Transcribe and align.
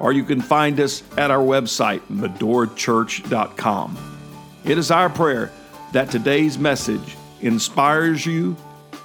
or 0.00 0.12
you 0.12 0.24
can 0.24 0.40
find 0.40 0.78
us 0.80 1.02
at 1.16 1.30
our 1.30 1.42
website, 1.42 2.00
medorachurch.com. 2.10 3.96
It 4.64 4.78
is 4.78 4.90
our 4.90 5.08
prayer 5.08 5.52
that 5.92 6.10
today's 6.10 6.58
message 6.58 7.16
inspires 7.40 8.26
you, 8.26 8.56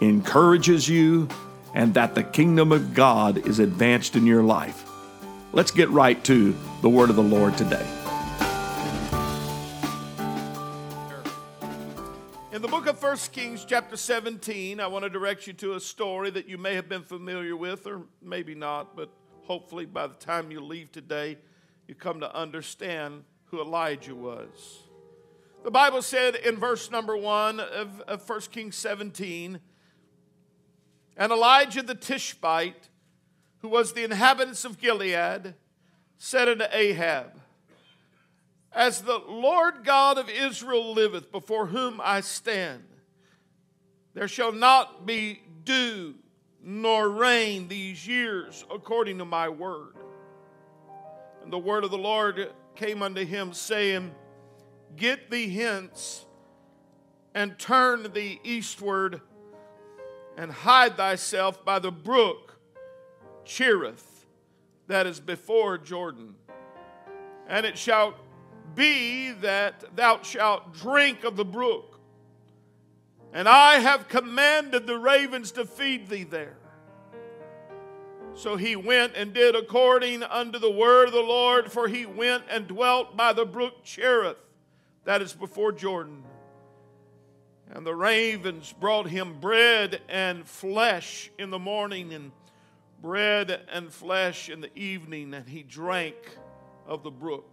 encourages 0.01 0.89
you, 0.89 1.27
and 1.73 1.93
that 1.93 2.15
the 2.15 2.23
kingdom 2.23 2.71
of 2.71 2.93
God 2.93 3.45
is 3.47 3.59
advanced 3.59 4.15
in 4.15 4.25
your 4.25 4.43
life. 4.43 4.85
Let's 5.53 5.71
get 5.71 5.89
right 5.89 6.21
to 6.25 6.55
the 6.81 6.89
word 6.89 7.09
of 7.09 7.15
the 7.15 7.23
Lord 7.23 7.57
today. 7.57 7.85
In 12.51 12.61
the 12.61 12.67
book 12.67 12.87
of 12.87 13.01
1 13.01 13.17
Kings, 13.31 13.65
chapter 13.65 13.95
17, 13.95 14.79
I 14.79 14.87
want 14.87 15.03
to 15.03 15.09
direct 15.09 15.47
you 15.47 15.53
to 15.53 15.73
a 15.73 15.79
story 15.79 16.29
that 16.31 16.47
you 16.47 16.57
may 16.57 16.75
have 16.75 16.89
been 16.89 17.03
familiar 17.03 17.55
with, 17.55 17.87
or 17.87 18.03
maybe 18.21 18.55
not, 18.55 18.95
but 18.95 19.09
hopefully 19.45 19.85
by 19.85 20.07
the 20.07 20.15
time 20.15 20.51
you 20.51 20.61
leave 20.61 20.91
today, 20.91 21.37
you 21.87 21.95
come 21.95 22.19
to 22.19 22.35
understand 22.35 23.23
who 23.45 23.61
Elijah 23.61 24.15
was. 24.15 24.83
The 25.63 25.71
Bible 25.71 26.01
said 26.01 26.35
in 26.35 26.57
verse 26.57 26.89
number 26.89 27.15
one 27.15 27.59
of, 27.59 28.01
of 28.01 28.27
1 28.27 28.41
Kings 28.51 28.75
17, 28.77 29.59
and 31.17 31.31
Elijah 31.31 31.83
the 31.83 31.93
Tishbite, 31.93 32.89
who 33.59 33.67
was 33.67 33.93
the 33.93 34.03
inhabitants 34.03 34.65
of 34.65 34.79
Gilead, 34.79 35.53
said 36.17 36.49
unto 36.49 36.65
Ahab, 36.71 37.39
As 38.71 39.01
the 39.01 39.19
Lord 39.19 39.83
God 39.83 40.17
of 40.17 40.29
Israel 40.29 40.93
liveth, 40.93 41.31
before 41.31 41.67
whom 41.67 41.99
I 42.03 42.21
stand, 42.21 42.83
there 44.13 44.27
shall 44.27 44.51
not 44.51 45.05
be 45.05 45.41
dew 45.63 46.15
nor 46.63 47.09
rain 47.09 47.67
these 47.67 48.05
years 48.07 48.65
according 48.73 49.17
to 49.17 49.25
my 49.25 49.49
word. 49.49 49.95
And 51.43 51.51
the 51.51 51.57
word 51.57 51.83
of 51.83 51.91
the 51.91 51.97
Lord 51.97 52.51
came 52.75 53.01
unto 53.01 53.25
him, 53.25 53.53
saying, 53.53 54.13
Get 54.95 55.31
thee 55.31 55.49
hence 55.49 56.25
and 57.33 57.57
turn 57.57 58.11
thee 58.13 58.39
eastward 58.43 59.21
and 60.37 60.51
hide 60.51 60.97
thyself 60.97 61.63
by 61.65 61.79
the 61.79 61.91
brook 61.91 62.57
Cherith 63.45 64.25
that 64.87 65.07
is 65.07 65.19
before 65.19 65.77
Jordan. 65.77 66.35
And 67.47 67.65
it 67.65 67.77
shall 67.77 68.13
be 68.75 69.31
that 69.31 69.95
thou 69.95 70.21
shalt 70.21 70.73
drink 70.73 71.23
of 71.23 71.35
the 71.35 71.45
brook 71.45 71.90
and 73.33 73.47
I 73.47 73.79
have 73.79 74.07
commanded 74.07 74.87
the 74.87 74.97
ravens 74.97 75.51
to 75.53 75.65
feed 75.65 76.09
thee 76.09 76.23
there. 76.23 76.57
So 78.33 78.55
he 78.55 78.75
went 78.75 79.15
and 79.15 79.33
did 79.33 79.55
according 79.55 80.23
unto 80.23 80.57
the 80.57 80.71
word 80.71 81.07
of 81.07 81.13
the 81.13 81.19
Lord, 81.19 81.71
for 81.71 81.87
he 81.87 82.05
went 82.05 82.43
and 82.49 82.67
dwelt 82.67 83.17
by 83.17 83.33
the 83.33 83.45
brook 83.45 83.83
Cherith, 83.83 84.37
that 85.03 85.21
is 85.21 85.33
before 85.33 85.71
Jordan. 85.71 86.23
And 87.69 87.85
the 87.85 87.95
ravens 87.95 88.73
brought 88.73 89.07
him 89.07 89.39
bread 89.39 90.01
and 90.09 90.45
flesh 90.47 91.29
in 91.37 91.49
the 91.49 91.59
morning, 91.59 92.13
and 92.13 92.31
bread 93.01 93.61
and 93.71 93.91
flesh 93.91 94.49
in 94.49 94.61
the 94.61 94.77
evening, 94.77 95.33
and 95.33 95.47
he 95.47 95.63
drank 95.63 96.15
of 96.85 97.03
the 97.03 97.11
brook. 97.11 97.50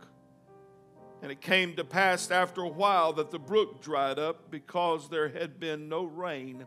And 1.20 1.32
it 1.32 1.40
came 1.40 1.74
to 1.76 1.84
pass 1.84 2.30
after 2.30 2.62
a 2.62 2.68
while 2.68 3.12
that 3.14 3.30
the 3.30 3.38
brook 3.38 3.82
dried 3.82 4.18
up 4.18 4.50
because 4.50 5.08
there 5.08 5.28
had 5.28 5.58
been 5.58 5.88
no 5.88 6.04
rain 6.04 6.64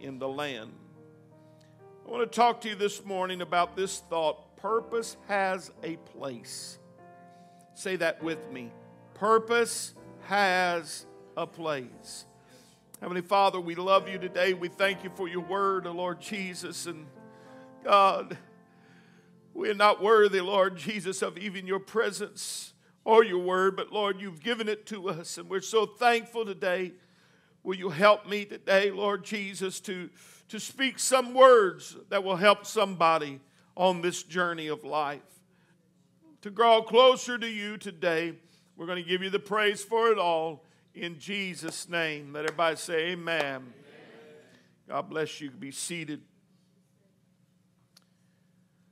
in 0.00 0.18
the 0.18 0.28
land. 0.28 0.72
I 2.06 2.10
want 2.10 2.30
to 2.30 2.36
talk 2.36 2.60
to 2.62 2.68
you 2.68 2.74
this 2.74 3.04
morning 3.04 3.40
about 3.42 3.76
this 3.76 4.00
thought 4.08 4.56
purpose 4.56 5.16
has 5.26 5.70
a 5.82 5.96
place. 5.96 6.78
Say 7.74 7.96
that 7.96 8.22
with 8.22 8.50
me. 8.52 8.70
Purpose 9.14 9.94
has 10.22 11.06
a 11.36 11.46
place. 11.46 12.26
Heavenly 13.00 13.22
Father, 13.22 13.60
we 13.60 13.74
love 13.74 14.08
you 14.08 14.18
today. 14.18 14.54
We 14.54 14.68
thank 14.68 15.02
you 15.02 15.10
for 15.16 15.26
your 15.26 15.42
word, 15.42 15.88
oh 15.88 15.92
Lord 15.92 16.20
Jesus. 16.20 16.86
And 16.86 17.06
God, 17.82 18.36
we 19.54 19.70
are 19.70 19.74
not 19.74 20.00
worthy, 20.00 20.40
Lord 20.40 20.76
Jesus, 20.76 21.22
of 21.22 21.36
even 21.36 21.66
your 21.66 21.80
presence 21.80 22.71
or 23.04 23.24
your 23.24 23.38
word, 23.38 23.76
but 23.76 23.92
Lord, 23.92 24.20
you've 24.20 24.42
given 24.42 24.68
it 24.68 24.86
to 24.86 25.08
us, 25.08 25.38
and 25.38 25.48
we're 25.48 25.60
so 25.60 25.86
thankful 25.86 26.44
today. 26.44 26.92
Will 27.64 27.76
you 27.76 27.90
help 27.90 28.28
me 28.28 28.44
today, 28.44 28.90
Lord 28.90 29.24
Jesus, 29.24 29.80
to, 29.80 30.10
to 30.48 30.58
speak 30.58 30.98
some 30.98 31.34
words 31.34 31.96
that 32.08 32.24
will 32.24 32.36
help 32.36 32.66
somebody 32.66 33.40
on 33.76 34.00
this 34.00 34.22
journey 34.22 34.68
of 34.68 34.84
life? 34.84 35.20
To 36.42 36.50
grow 36.50 36.82
closer 36.82 37.38
to 37.38 37.46
you 37.46 37.76
today, 37.76 38.34
we're 38.76 38.86
going 38.86 39.02
to 39.02 39.08
give 39.08 39.22
you 39.22 39.30
the 39.30 39.38
praise 39.38 39.82
for 39.82 40.10
it 40.10 40.18
all 40.18 40.64
in 40.94 41.18
Jesus' 41.18 41.88
name. 41.88 42.32
Let 42.32 42.44
everybody 42.44 42.76
say, 42.76 43.10
Amen. 43.10 43.40
amen. 43.40 43.72
God 44.88 45.08
bless 45.08 45.40
you. 45.40 45.50
Be 45.50 45.70
seated. 45.70 46.20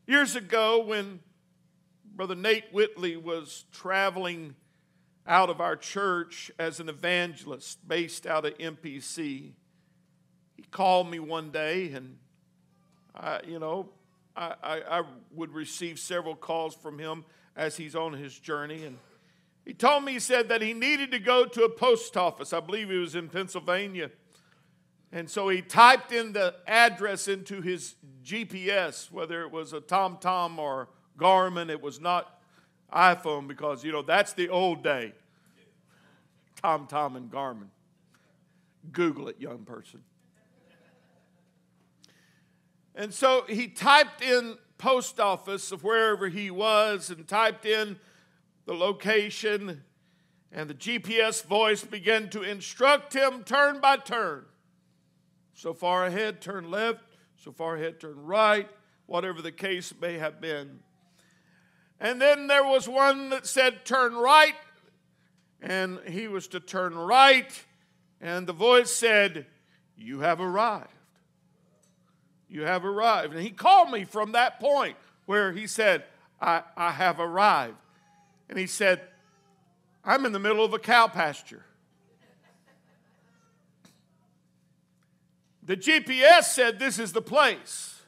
Years 0.06 0.36
ago, 0.36 0.84
when 0.84 1.20
Brother 2.20 2.34
Nate 2.34 2.70
Whitley 2.70 3.16
was 3.16 3.64
traveling 3.72 4.54
out 5.26 5.48
of 5.48 5.58
our 5.58 5.74
church 5.74 6.50
as 6.58 6.78
an 6.78 6.90
evangelist 6.90 7.88
based 7.88 8.26
out 8.26 8.44
of 8.44 8.58
MPC. 8.58 9.52
He 10.54 10.62
called 10.70 11.10
me 11.10 11.18
one 11.18 11.50
day, 11.50 11.92
and 11.94 12.18
I, 13.14 13.40
you 13.46 13.58
know, 13.58 13.88
I, 14.36 14.54
I, 14.62 14.98
I 14.98 15.02
would 15.32 15.54
receive 15.54 15.98
several 15.98 16.36
calls 16.36 16.74
from 16.74 16.98
him 16.98 17.24
as 17.56 17.78
he's 17.78 17.96
on 17.96 18.12
his 18.12 18.38
journey. 18.38 18.84
And 18.84 18.98
he 19.64 19.72
told 19.72 20.04
me, 20.04 20.12
he 20.12 20.18
said 20.18 20.50
that 20.50 20.60
he 20.60 20.74
needed 20.74 21.12
to 21.12 21.18
go 21.20 21.46
to 21.46 21.64
a 21.64 21.70
post 21.70 22.18
office. 22.18 22.52
I 22.52 22.60
believe 22.60 22.90
he 22.90 22.98
was 22.98 23.14
in 23.14 23.30
Pennsylvania. 23.30 24.10
And 25.10 25.30
so 25.30 25.48
he 25.48 25.62
typed 25.62 26.12
in 26.12 26.34
the 26.34 26.56
address 26.66 27.28
into 27.28 27.62
his 27.62 27.94
GPS, 28.22 29.10
whether 29.10 29.40
it 29.40 29.50
was 29.50 29.72
a 29.72 29.80
TomTom 29.80 30.58
or 30.58 30.90
Garmin. 31.18 31.70
It 31.70 31.82
was 31.82 32.00
not 32.00 32.40
iPhone 32.92 33.46
because, 33.46 33.84
you 33.84 33.92
know, 33.92 34.02
that's 34.02 34.32
the 34.32 34.48
old 34.48 34.82
day. 34.82 35.12
TomTom 36.62 37.16
and 37.16 37.30
Garmin. 37.30 37.68
Google 38.92 39.28
it, 39.28 39.40
young 39.40 39.64
person. 39.64 40.02
And 42.94 43.14
so 43.14 43.44
he 43.48 43.68
typed 43.68 44.22
in 44.22 44.56
post 44.76 45.20
office 45.20 45.72
of 45.72 45.84
wherever 45.84 46.28
he 46.28 46.50
was 46.50 47.10
and 47.10 47.26
typed 47.28 47.64
in 47.66 47.98
the 48.66 48.74
location, 48.74 49.82
and 50.52 50.68
the 50.68 50.74
GPS 50.74 51.44
voice 51.44 51.84
began 51.84 52.28
to 52.30 52.42
instruct 52.42 53.14
him 53.14 53.44
turn 53.44 53.80
by 53.80 53.96
turn. 53.96 54.44
So 55.54 55.74
far 55.74 56.06
ahead, 56.06 56.40
turn 56.40 56.70
left, 56.70 57.00
so 57.36 57.52
far 57.52 57.76
ahead, 57.76 58.00
turn 58.00 58.24
right, 58.24 58.68
whatever 59.06 59.42
the 59.42 59.52
case 59.52 59.92
may 60.00 60.18
have 60.18 60.40
been. 60.40 60.80
And 62.00 62.20
then 62.20 62.46
there 62.46 62.64
was 62.64 62.88
one 62.88 63.30
that 63.30 63.46
said, 63.46 63.84
Turn 63.84 64.14
right. 64.14 64.54
And 65.60 66.00
he 66.06 66.28
was 66.28 66.48
to 66.48 66.60
turn 66.60 66.94
right. 66.96 67.52
And 68.20 68.46
the 68.46 68.54
voice 68.54 68.90
said, 68.90 69.46
You 69.96 70.20
have 70.20 70.40
arrived. 70.40 70.88
You 72.48 72.62
have 72.62 72.84
arrived. 72.84 73.34
And 73.34 73.42
he 73.42 73.50
called 73.50 73.90
me 73.90 74.04
from 74.04 74.32
that 74.32 74.58
point 74.58 74.96
where 75.26 75.52
he 75.52 75.66
said, 75.66 76.04
I, 76.40 76.62
I 76.76 76.90
have 76.90 77.20
arrived. 77.20 77.76
And 78.48 78.58
he 78.58 78.66
said, 78.66 79.02
I'm 80.04 80.24
in 80.24 80.32
the 80.32 80.38
middle 80.38 80.64
of 80.64 80.72
a 80.72 80.78
cow 80.78 81.06
pasture. 81.06 81.64
The 85.62 85.76
GPS 85.76 86.44
said 86.44 86.78
this 86.78 86.98
is 86.98 87.12
the 87.12 87.22
place, 87.22 88.02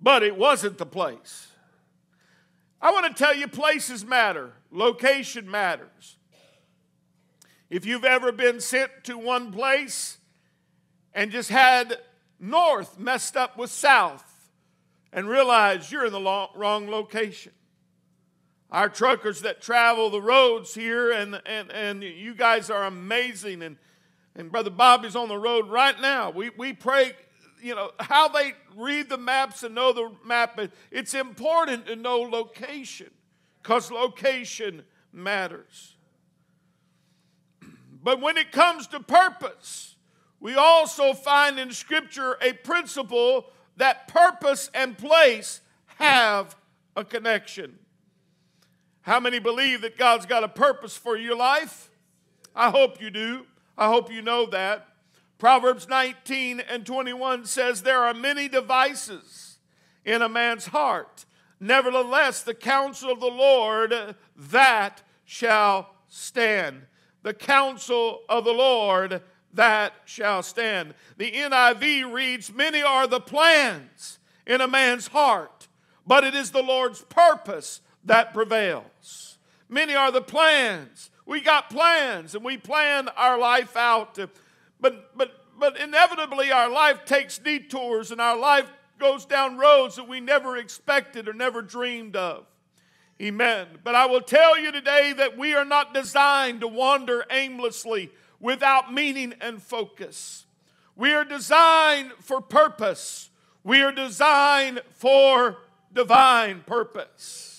but 0.00 0.22
it 0.22 0.38
wasn't 0.38 0.78
the 0.78 0.86
place. 0.86 1.48
I 2.80 2.92
want 2.92 3.06
to 3.06 3.14
tell 3.14 3.34
you 3.34 3.48
places 3.48 4.04
matter, 4.04 4.52
location 4.70 5.50
matters. 5.50 6.16
If 7.68 7.84
you've 7.84 8.04
ever 8.04 8.30
been 8.30 8.60
sent 8.60 8.90
to 9.04 9.18
one 9.18 9.50
place 9.50 10.18
and 11.12 11.30
just 11.30 11.50
had 11.50 11.98
north 12.38 12.98
messed 12.98 13.36
up 13.36 13.56
with 13.58 13.70
south 13.70 14.50
and 15.12 15.28
realized 15.28 15.90
you're 15.90 16.04
in 16.04 16.12
the 16.12 16.48
wrong 16.54 16.88
location. 16.88 17.52
our 18.70 18.88
truckers 18.88 19.42
that 19.42 19.60
travel 19.62 20.10
the 20.10 20.20
roads 20.20 20.74
here, 20.74 21.12
and, 21.12 21.40
and, 21.46 21.70
and 21.70 22.02
you 22.02 22.34
guys 22.34 22.68
are 22.70 22.84
amazing. 22.84 23.62
And, 23.62 23.76
and 24.34 24.50
Brother 24.50 24.70
Bobby's 24.70 25.16
on 25.16 25.28
the 25.28 25.38
road 25.38 25.68
right 25.68 25.98
now. 26.00 26.30
We, 26.30 26.50
we 26.50 26.72
pray, 26.72 27.12
you 27.60 27.74
know, 27.74 27.90
how 27.98 28.28
they 28.28 28.52
read 28.76 29.08
the 29.08 29.18
maps 29.18 29.62
and 29.62 29.74
know 29.74 29.92
the 29.92 30.10
map. 30.24 30.58
It's 30.90 31.14
important 31.14 31.86
to 31.86 31.96
know 31.96 32.20
location 32.20 33.10
because 33.62 33.90
location 33.90 34.84
matters. 35.12 35.94
But 38.02 38.20
when 38.20 38.36
it 38.36 38.52
comes 38.52 38.86
to 38.88 39.00
purpose, 39.00 39.96
we 40.38 40.54
also 40.54 41.12
find 41.12 41.58
in 41.58 41.72
Scripture 41.72 42.36
a 42.40 42.52
principle 42.52 43.46
that 43.76 44.06
purpose 44.06 44.70
and 44.74 44.96
place 44.96 45.60
have 45.96 46.54
a 46.94 47.04
connection. 47.04 47.78
How 49.00 49.18
many 49.18 49.38
believe 49.38 49.82
that 49.82 49.98
God's 49.98 50.26
got 50.26 50.44
a 50.44 50.48
purpose 50.48 50.96
for 50.96 51.16
your 51.16 51.36
life? 51.36 51.90
I 52.54 52.70
hope 52.70 53.00
you 53.00 53.10
do. 53.10 53.46
I 53.76 53.88
hope 53.88 54.12
you 54.12 54.22
know 54.22 54.46
that. 54.46 54.88
Proverbs 55.38 55.88
19 55.88 56.60
and 56.60 56.86
21 56.86 57.44
says, 57.44 57.82
There 57.82 58.02
are 58.02 58.14
many 58.14 58.48
devices 58.48 59.58
in 60.04 60.22
a 60.22 60.28
man's 60.28 60.66
heart. 60.66 61.26
Nevertheless, 61.60 62.42
the 62.42 62.54
counsel 62.54 63.10
of 63.10 63.20
the 63.20 63.26
Lord 63.26 64.16
that 64.36 65.02
shall 65.24 65.90
stand. 66.08 66.82
The 67.22 67.34
counsel 67.34 68.20
of 68.28 68.44
the 68.44 68.52
Lord 68.52 69.22
that 69.52 69.94
shall 70.04 70.42
stand. 70.42 70.94
The 71.16 71.32
NIV 71.32 72.12
reads, 72.12 72.52
Many 72.52 72.82
are 72.82 73.06
the 73.06 73.20
plans 73.20 74.18
in 74.46 74.60
a 74.60 74.68
man's 74.68 75.08
heart, 75.08 75.68
but 76.06 76.24
it 76.24 76.34
is 76.34 76.50
the 76.50 76.62
Lord's 76.62 77.02
purpose 77.02 77.80
that 78.04 78.32
prevails. 78.32 79.38
Many 79.68 79.94
are 79.94 80.12
the 80.12 80.20
plans. 80.20 81.10
We 81.24 81.40
got 81.40 81.70
plans 81.70 82.34
and 82.34 82.44
we 82.44 82.56
plan 82.56 83.08
our 83.16 83.38
life 83.38 83.76
out. 83.76 84.18
But, 84.80 85.16
but, 85.16 85.32
but 85.58 85.80
inevitably, 85.80 86.52
our 86.52 86.70
life 86.70 87.04
takes 87.04 87.38
detours 87.38 88.10
and 88.10 88.20
our 88.20 88.36
life 88.36 88.70
goes 88.98 89.24
down 89.24 89.58
roads 89.58 89.96
that 89.96 90.08
we 90.08 90.20
never 90.20 90.56
expected 90.56 91.28
or 91.28 91.32
never 91.32 91.62
dreamed 91.62 92.16
of. 92.16 92.46
Amen. 93.20 93.66
But 93.82 93.94
I 93.94 94.06
will 94.06 94.20
tell 94.20 94.58
you 94.58 94.72
today 94.72 95.12
that 95.16 95.38
we 95.38 95.54
are 95.54 95.64
not 95.64 95.94
designed 95.94 96.60
to 96.60 96.68
wander 96.68 97.24
aimlessly 97.30 98.10
without 98.40 98.92
meaning 98.92 99.34
and 99.40 99.62
focus. 99.62 100.46
We 100.94 101.12
are 101.12 101.24
designed 101.24 102.12
for 102.20 102.40
purpose. 102.40 103.30
We 103.64 103.82
are 103.82 103.92
designed 103.92 104.82
for 104.92 105.58
divine 105.92 106.62
purpose 106.66 107.56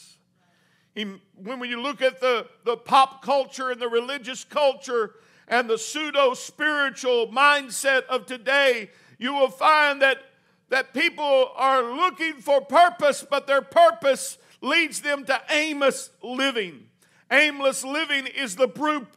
when 1.44 1.69
you 1.69 1.81
look 1.81 2.02
at 2.02 2.19
the, 2.19 2.48
the 2.66 2.75
pop 2.75 3.22
culture 3.22 3.69
and 3.69 3.80
the 3.80 3.88
religious 3.88 4.44
culture 4.44 5.12
and 5.47 5.69
the 5.69 5.77
pseudo 5.77 6.33
spiritual 6.33 7.27
mindset 7.27 8.05
of 8.07 8.25
today, 8.25 8.89
you 9.17 9.33
will 9.33 9.49
find 9.49 10.01
that, 10.01 10.17
that 10.69 10.94
people 10.94 11.51
are 11.55 11.83
looking 11.83 12.35
for 12.35 12.61
purpose, 12.61 13.25
but 13.27 13.47
their 13.47 13.61
purpose 13.61 14.38
leads 14.61 15.01
them 15.01 15.25
to 15.25 15.41
aimless 15.49 16.09
living. 16.21 16.88
Aimless 17.31 17.83
living 17.83 18.27
is 18.27 18.55
the 18.55 18.67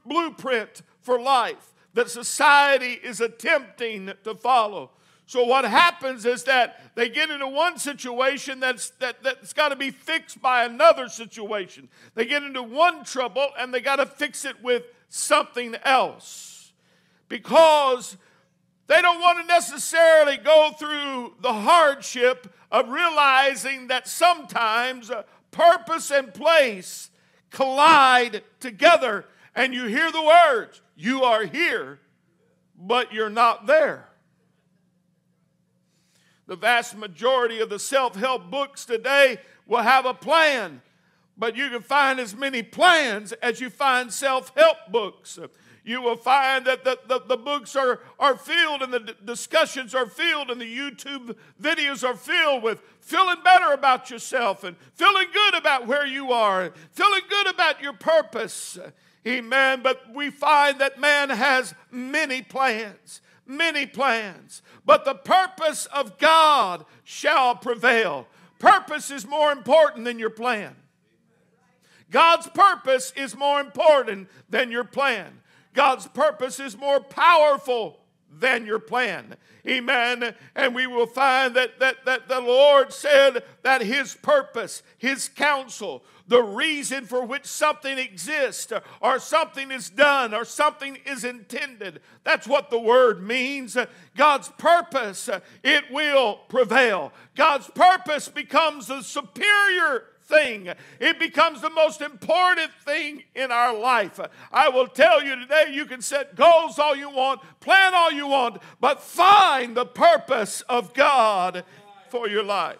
blueprint 0.04 0.82
for 1.00 1.20
life 1.20 1.72
that 1.94 2.10
society 2.10 2.92
is 2.92 3.20
attempting 3.20 4.12
to 4.24 4.34
follow. 4.34 4.90
So 5.26 5.44
what 5.44 5.64
happens 5.64 6.26
is 6.26 6.42
that 6.44 6.94
they 6.96 7.08
get 7.08 7.30
into 7.30 7.46
one 7.46 7.78
situation 7.78 8.58
that's 8.58 8.90
that, 8.98 9.22
that's 9.22 9.52
got 9.52 9.68
to 9.68 9.76
be 9.76 9.92
fixed 9.92 10.42
by 10.42 10.64
another 10.64 11.08
situation. 11.08 11.88
They 12.14 12.24
get 12.24 12.42
into 12.42 12.64
one 12.64 13.04
trouble 13.04 13.46
and 13.56 13.72
they 13.72 13.80
got 13.80 13.96
to 13.96 14.06
fix 14.06 14.44
it 14.44 14.60
with 14.60 14.82
something 15.10 15.76
else. 15.84 16.72
Because 17.28 18.16
they 18.86 19.02
don't 19.02 19.20
want 19.20 19.38
to 19.38 19.46
necessarily 19.46 20.38
go 20.38 20.72
through 20.78 21.34
the 21.40 21.52
hardship 21.52 22.52
of 22.72 22.88
realizing 22.88 23.88
that 23.88 24.08
sometimes 24.08 25.10
purpose 25.50 26.10
and 26.10 26.32
place 26.32 27.10
collide 27.50 28.42
together 28.58 29.26
and 29.54 29.74
you 29.74 29.84
hear 29.84 30.10
the 30.10 30.22
words, 30.22 30.80
you 30.96 31.24
are 31.24 31.44
here, 31.44 31.98
but 32.78 33.12
you're 33.12 33.30
not 33.30 33.66
there. 33.66 34.08
The 36.46 36.56
vast 36.56 36.96
majority 36.96 37.60
of 37.60 37.68
the 37.68 37.78
self 37.78 38.16
help 38.16 38.50
books 38.50 38.84
today 38.84 39.38
will 39.66 39.82
have 39.82 40.06
a 40.06 40.14
plan, 40.14 40.82
but 41.40 41.56
you 41.56 41.70
can 41.70 41.80
find 41.80 42.20
as 42.20 42.36
many 42.36 42.62
plans 42.62 43.32
as 43.32 43.62
you 43.62 43.70
find 43.70 44.12
self 44.12 44.52
help 44.54 44.76
books. 44.90 45.38
You 45.82 46.02
will 46.02 46.16
find 46.16 46.66
that 46.66 46.84
the, 46.84 46.98
the, 47.08 47.22
the, 47.26 47.38
books 47.38 47.74
are, 47.74 48.00
are 48.18 48.36
filled 48.36 48.82
and 48.82 48.92
the 48.92 49.16
discussions 49.24 49.94
are 49.94 50.04
filled 50.04 50.50
and 50.50 50.60
the 50.60 50.78
YouTube 50.78 51.34
videos 51.60 52.06
are 52.06 52.14
filled 52.14 52.62
with 52.62 52.82
feeling 53.00 53.38
better 53.42 53.72
about 53.72 54.10
yourself 54.10 54.62
and 54.62 54.76
feeling 54.92 55.28
good 55.32 55.54
about 55.54 55.86
where 55.86 56.06
you 56.06 56.30
are, 56.30 56.64
and 56.64 56.74
feeling 56.92 57.22
good 57.30 57.46
about 57.48 57.80
your 57.80 57.94
purpose. 57.94 58.78
Amen. 59.26 59.80
But 59.82 60.14
we 60.14 60.28
find 60.28 60.78
that 60.80 61.00
man 61.00 61.30
has 61.30 61.74
many 61.90 62.42
plans 62.42 63.22
many 63.46 63.84
plans, 63.84 64.62
but 64.86 65.04
the 65.04 65.14
purpose 65.14 65.86
of 65.86 66.18
God 66.18 66.84
shall 67.02 67.56
prevail. 67.56 68.28
Purpose 68.60 69.10
is 69.10 69.26
more 69.26 69.50
important 69.50 70.04
than 70.04 70.20
your 70.20 70.30
plan. 70.30 70.76
God's 72.10 72.48
purpose 72.48 73.12
is 73.16 73.36
more 73.36 73.60
important 73.60 74.28
than 74.48 74.70
your 74.70 74.84
plan. 74.84 75.40
God's 75.74 76.06
purpose 76.08 76.58
is 76.58 76.76
more 76.76 77.00
powerful 77.00 78.00
than 78.32 78.66
your 78.66 78.78
plan. 78.78 79.36
Amen. 79.66 80.34
And 80.54 80.74
we 80.74 80.86
will 80.86 81.06
find 81.06 81.54
that, 81.56 81.78
that, 81.80 82.04
that 82.06 82.28
the 82.28 82.40
Lord 82.40 82.92
said 82.92 83.42
that 83.62 83.82
His 83.82 84.14
purpose, 84.14 84.82
His 84.98 85.28
counsel, 85.28 86.02
the 86.26 86.42
reason 86.42 87.06
for 87.06 87.24
which 87.24 87.44
something 87.44 87.98
exists 87.98 88.72
or 89.00 89.18
something 89.18 89.70
is 89.70 89.90
done 89.90 90.32
or 90.32 90.44
something 90.44 90.98
is 91.04 91.24
intended. 91.24 92.00
That's 92.22 92.46
what 92.46 92.70
the 92.70 92.78
word 92.78 93.22
means. 93.22 93.76
God's 94.16 94.48
purpose, 94.50 95.28
it 95.64 95.90
will 95.90 96.40
prevail. 96.48 97.12
God's 97.34 97.68
purpose 97.70 98.28
becomes 98.28 98.86
the 98.86 99.02
superior 99.02 100.04
thing. 100.30 100.72
It 100.98 101.18
becomes 101.18 101.60
the 101.60 101.70
most 101.70 102.00
important 102.00 102.70
thing 102.84 103.24
in 103.34 103.50
our 103.50 103.76
life. 103.76 104.18
I 104.50 104.68
will 104.68 104.86
tell 104.86 105.22
you 105.22 105.36
today 105.36 105.66
you 105.72 105.84
can 105.84 106.00
set 106.00 106.36
goals 106.36 106.78
all 106.78 106.96
you 106.96 107.10
want, 107.10 107.40
plan 107.60 107.92
all 107.94 108.12
you 108.12 108.26
want, 108.26 108.62
but 108.80 109.02
find 109.02 109.76
the 109.76 109.86
purpose 109.86 110.62
of 110.62 110.94
God 110.94 111.64
for 112.08 112.28
your 112.28 112.44
life. 112.44 112.78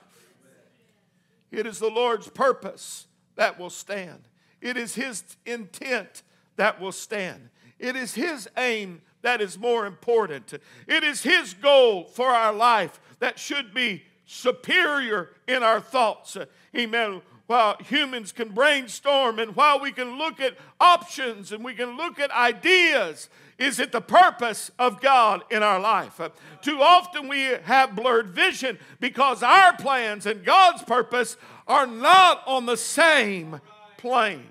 It 1.51 1.67
is 1.67 1.79
the 1.79 1.91
Lord's 1.91 2.29
purpose 2.29 3.07
that 3.37 3.59
will 3.59 3.71
stand. 3.71 4.29
It 4.61 4.77
is 4.77 4.95
His 4.95 5.25
intent 5.45 6.23
that 6.57 6.81
will 6.81 6.93
stand. 6.93 7.51
It 7.79 7.97
is 7.97 8.15
His 8.15 8.49
aim 8.57 9.03
that 9.23 9.41
is 9.41 9.59
more 9.59 9.87
important. 9.87 10.55
It 10.87 11.03
is 11.03 11.23
His 11.23 11.55
goal 11.55 12.05
for 12.05 12.29
our 12.29 12.53
life 12.53 13.01
that 13.19 13.39
should 13.39 13.75
be 13.75 14.05
superior 14.27 15.31
in 15.49 15.63
our 15.63 15.81
thoughts. 15.81 16.37
Amen. 16.77 17.21
While 17.51 17.79
humans 17.81 18.31
can 18.31 18.51
brainstorm 18.51 19.41
and 19.41 19.57
while 19.57 19.81
we 19.81 19.91
can 19.91 20.19
look 20.19 20.39
at 20.39 20.57
options 20.79 21.51
and 21.51 21.65
we 21.65 21.75
can 21.75 21.97
look 21.97 22.21
at 22.21 22.31
ideas, 22.31 23.29
is 23.59 23.81
it 23.81 23.91
the 23.91 24.01
purpose 24.01 24.71
of 24.79 25.01
God 25.01 25.43
in 25.51 25.61
our 25.61 25.81
life? 25.81 26.21
Uh, 26.21 26.29
too 26.63 26.81
often 26.81 27.27
we 27.27 27.41
have 27.65 27.97
blurred 27.97 28.31
vision 28.31 28.79
because 29.01 29.43
our 29.43 29.77
plans 29.77 30.27
and 30.27 30.45
God's 30.45 30.85
purpose 30.85 31.37
are 31.67 31.89
not 31.89 32.47
on 32.47 32.67
the 32.67 32.77
same 32.77 33.61
plane. 33.97 34.47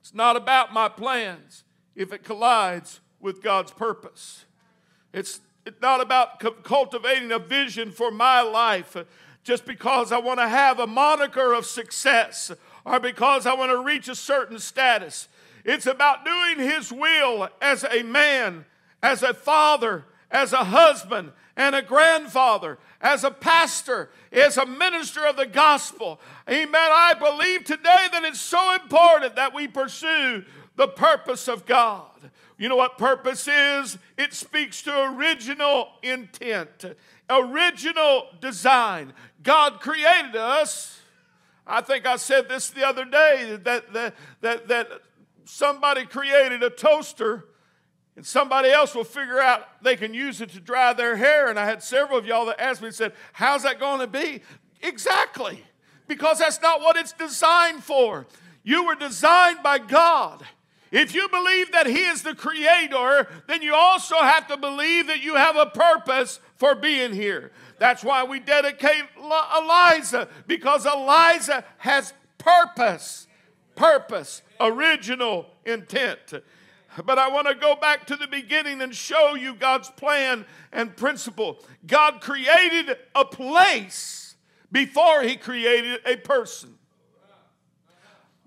It's 0.00 0.12
not 0.12 0.34
about 0.34 0.72
my 0.72 0.88
plans 0.88 1.62
if 1.94 2.12
it 2.12 2.24
collides 2.24 2.98
with 3.20 3.44
God's 3.44 3.70
purpose. 3.70 4.44
It's, 5.12 5.38
it's 5.64 5.80
not 5.80 6.00
about 6.00 6.64
cultivating 6.64 7.30
a 7.30 7.38
vision 7.38 7.92
for 7.92 8.10
my 8.10 8.40
life 8.42 8.96
just 9.44 9.64
because 9.64 10.12
I 10.12 10.18
want 10.18 10.40
to 10.40 10.48
have 10.48 10.78
a 10.78 10.86
moniker 10.86 11.52
of 11.52 11.66
success 11.66 12.52
or 12.84 13.00
because 13.00 13.46
I 13.46 13.54
want 13.54 13.70
to 13.70 13.82
reach 13.82 14.08
a 14.08 14.14
certain 14.14 14.58
status. 14.58 15.28
It's 15.64 15.86
about 15.86 16.24
doing 16.24 16.58
His 16.58 16.92
will 16.92 17.48
as 17.60 17.84
a 17.84 18.02
man, 18.02 18.64
as 19.02 19.22
a 19.22 19.34
father, 19.34 20.04
as 20.30 20.52
a 20.52 20.64
husband, 20.64 21.32
and 21.56 21.74
a 21.74 21.82
grandfather, 21.82 22.78
as 23.00 23.24
a 23.24 23.30
pastor, 23.30 24.10
as 24.32 24.56
a 24.56 24.66
minister 24.66 25.26
of 25.26 25.36
the 25.36 25.46
gospel. 25.46 26.20
Amen. 26.48 26.74
I 26.74 27.14
believe 27.14 27.64
today 27.64 28.06
that 28.12 28.24
it's 28.24 28.40
so 28.40 28.74
important 28.74 29.36
that 29.36 29.54
we 29.54 29.66
pursue 29.66 30.44
the 30.76 30.88
purpose 30.88 31.48
of 31.48 31.66
God. 31.66 32.06
You 32.56 32.68
know 32.68 32.76
what 32.76 32.98
purpose 32.98 33.48
is? 33.48 33.98
It 34.16 34.32
speaks 34.34 34.82
to 34.82 35.14
original 35.14 35.88
intent, 36.02 36.84
original 37.30 38.26
design. 38.40 39.12
God 39.42 39.80
created 39.80 40.36
us. 40.36 41.00
I 41.66 41.80
think 41.80 42.06
I 42.06 42.16
said 42.16 42.48
this 42.48 42.70
the 42.70 42.86
other 42.86 43.04
day 43.04 43.58
that, 43.62 43.92
that, 43.92 44.14
that, 44.40 44.68
that 44.68 44.88
somebody 45.44 46.06
created 46.06 46.62
a 46.62 46.70
toaster 46.70 47.44
and 48.16 48.26
somebody 48.26 48.70
else 48.70 48.94
will 48.94 49.04
figure 49.04 49.40
out 49.40 49.82
they 49.82 49.94
can 49.94 50.12
use 50.12 50.40
it 50.40 50.50
to 50.50 50.60
dry 50.60 50.92
their 50.92 51.16
hair. 51.16 51.48
And 51.48 51.58
I 51.58 51.66
had 51.66 51.82
several 51.82 52.18
of 52.18 52.26
y'all 52.26 52.46
that 52.46 52.60
asked 52.60 52.80
me 52.80 52.88
and 52.88 52.94
said, 52.94 53.12
How's 53.32 53.62
that 53.62 53.78
going 53.78 54.00
to 54.00 54.06
be? 54.06 54.40
Exactly, 54.82 55.62
because 56.08 56.40
that's 56.40 56.60
not 56.60 56.80
what 56.80 56.96
it's 56.96 57.12
designed 57.12 57.84
for. 57.84 58.26
You 58.64 58.86
were 58.86 58.96
designed 58.96 59.62
by 59.62 59.78
God. 59.78 60.44
If 60.90 61.14
you 61.14 61.28
believe 61.28 61.72
that 61.72 61.86
He 61.86 62.04
is 62.04 62.22
the 62.22 62.34
Creator, 62.34 63.28
then 63.46 63.62
you 63.62 63.74
also 63.74 64.16
have 64.16 64.46
to 64.48 64.56
believe 64.56 65.06
that 65.08 65.22
you 65.22 65.34
have 65.34 65.56
a 65.56 65.66
purpose 65.66 66.40
for 66.56 66.74
being 66.74 67.12
here. 67.12 67.52
That's 67.78 68.02
why 68.02 68.24
we 68.24 68.40
dedicate 68.40 69.04
Eliza, 69.16 70.28
because 70.46 70.86
Eliza 70.86 71.64
has 71.78 72.12
purpose, 72.38 73.26
purpose, 73.76 74.42
original 74.60 75.46
intent. 75.66 76.32
But 77.04 77.18
I 77.18 77.28
want 77.28 77.46
to 77.46 77.54
go 77.54 77.76
back 77.76 78.06
to 78.06 78.16
the 78.16 78.26
beginning 78.26 78.80
and 78.80 78.94
show 78.94 79.34
you 79.34 79.54
God's 79.54 79.90
plan 79.90 80.46
and 80.72 80.96
principle. 80.96 81.58
God 81.86 82.20
created 82.20 82.96
a 83.14 83.24
place 83.24 84.34
before 84.72 85.22
He 85.22 85.36
created 85.36 86.00
a 86.04 86.16
person. 86.16 86.74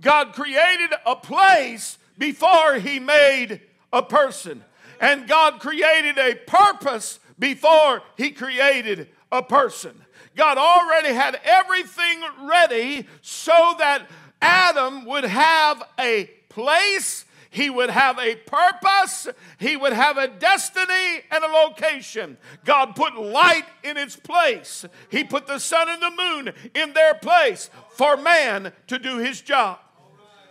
God 0.01 0.33
created 0.33 0.89
a 1.05 1.15
place 1.15 1.97
before 2.21 2.75
He 2.75 2.99
made 2.99 3.61
a 3.91 4.03
person. 4.03 4.63
And 4.99 5.27
God 5.27 5.59
created 5.59 6.19
a 6.19 6.35
purpose 6.35 7.19
before 7.39 8.03
He 8.15 8.29
created 8.29 9.09
a 9.31 9.41
person. 9.41 9.99
God 10.35 10.59
already 10.59 11.15
had 11.15 11.41
everything 11.43 12.21
ready 12.43 13.07
so 13.21 13.75
that 13.79 14.07
Adam 14.39 15.05
would 15.05 15.23
have 15.23 15.81
a 15.99 16.25
place, 16.47 17.25
he 17.49 17.71
would 17.71 17.89
have 17.89 18.19
a 18.19 18.35
purpose, 18.35 19.27
he 19.57 19.75
would 19.75 19.93
have 19.93 20.17
a 20.17 20.27
destiny 20.27 21.21
and 21.31 21.43
a 21.43 21.47
location. 21.47 22.37
God 22.63 22.95
put 22.95 23.15
light 23.15 23.65
in 23.83 23.97
its 23.97 24.15
place, 24.15 24.85
He 25.09 25.23
put 25.23 25.47
the 25.47 25.59
sun 25.59 25.89
and 25.89 26.01
the 26.01 26.11
moon 26.11 26.53
in 26.75 26.93
their 26.93 27.15
place 27.15 27.71
for 27.89 28.15
man 28.15 28.73
to 28.87 28.99
do 28.99 29.17
his 29.17 29.41
job. 29.41 29.79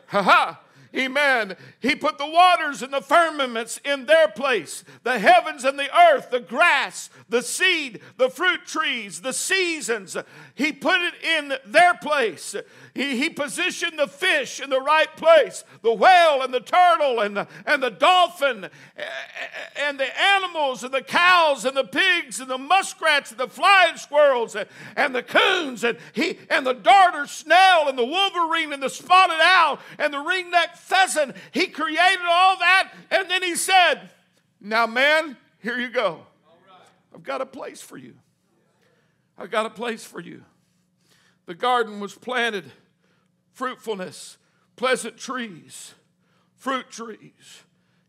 Ha 0.09 0.23
ha. 0.23 0.61
Amen. 0.97 1.57
He 1.79 1.95
put 1.95 2.19
the 2.19 2.27
waters 2.27 2.83
and 2.83 2.93
the 2.93 3.01
firmaments 3.01 3.81
in 3.85 4.07
their 4.07 4.29
place, 4.29 4.85
the 5.05 5.19
heavens 5.19 5.65
and 5.65 5.79
the 5.79 5.89
earth, 5.97 6.31
the 6.31 6.41
grass, 6.41 7.11
the 7.29 7.43
seed, 7.43 8.01
the 8.17 8.29
fruit 8.29 8.67
trees, 8.67 9.21
the 9.21 9.33
seasons. 9.33 10.17
He 10.55 10.73
put 10.73 11.01
it 11.01 11.15
in 11.23 11.55
their 11.65 11.95
place. 11.95 12.57
He, 12.95 13.17
he 13.17 13.31
positioned 13.31 13.99
the 13.99 14.09
fish 14.09 14.61
in 14.61 14.69
the 14.69 14.81
right 14.81 15.15
place 15.17 15.65
the 15.83 15.93
whale 15.93 16.43
and 16.43 16.53
the 16.53 16.61
turtle 16.61 17.21
and 17.21 17.37
the, 17.37 17.49
and 17.67 17.83
the 17.83 17.91
dolphin 17.91 18.69
and 19.77 19.99
the 19.99 20.21
animals 20.21 20.85
and 20.85 20.93
the 20.93 21.03
cows 21.03 21.65
and 21.65 21.77
the 21.77 21.85
pigs 21.85 22.41
and 22.41 22.51
the 22.51 22.59
muskrats 22.59 23.31
and 23.31 23.41
the 23.41 23.49
flying 23.49 23.97
squirrels 23.97 24.57
and, 24.57 24.69
and 24.97 25.15
the 25.15 25.23
coons 25.23 25.85
and, 25.85 25.97
he, 26.13 26.39
and 26.51 26.67
the 26.67 26.75
darter 26.75 27.27
snail 27.27 27.89
and 27.89 27.97
the 27.97 28.05
wolverine 28.05 28.73
and 28.73 28.83
the 28.83 28.91
spotted 28.91 29.41
owl 29.41 29.79
and 29.99 30.13
the 30.13 30.19
ringneck 30.19 30.77
pheasant. 30.81 31.37
He 31.53 31.67
created 31.67 32.27
all 32.29 32.59
that 32.59 32.93
and 33.11 33.31
then 33.31 33.43
he 33.43 33.55
said, 33.55 34.11
Now, 34.61 34.87
man, 34.87 35.37
here 35.61 35.79
you 35.79 35.91
go. 35.91 36.27
I've 37.15 37.23
got 37.23 37.41
a 37.41 37.47
place 37.47 37.81
for 37.81 37.97
you. 37.97 38.15
I've 39.37 39.51
got 39.51 39.67
a 39.67 39.71
place 39.71 40.05
for 40.05 40.21
you. 40.21 40.45
The 41.47 41.55
garden 41.55 41.99
was 42.01 42.15
planted 42.15 42.71
fruitfulness, 43.53 44.39
pleasant 44.77 45.17
trees, 45.17 45.95
fruit 46.55 46.91
trees. 46.91 47.65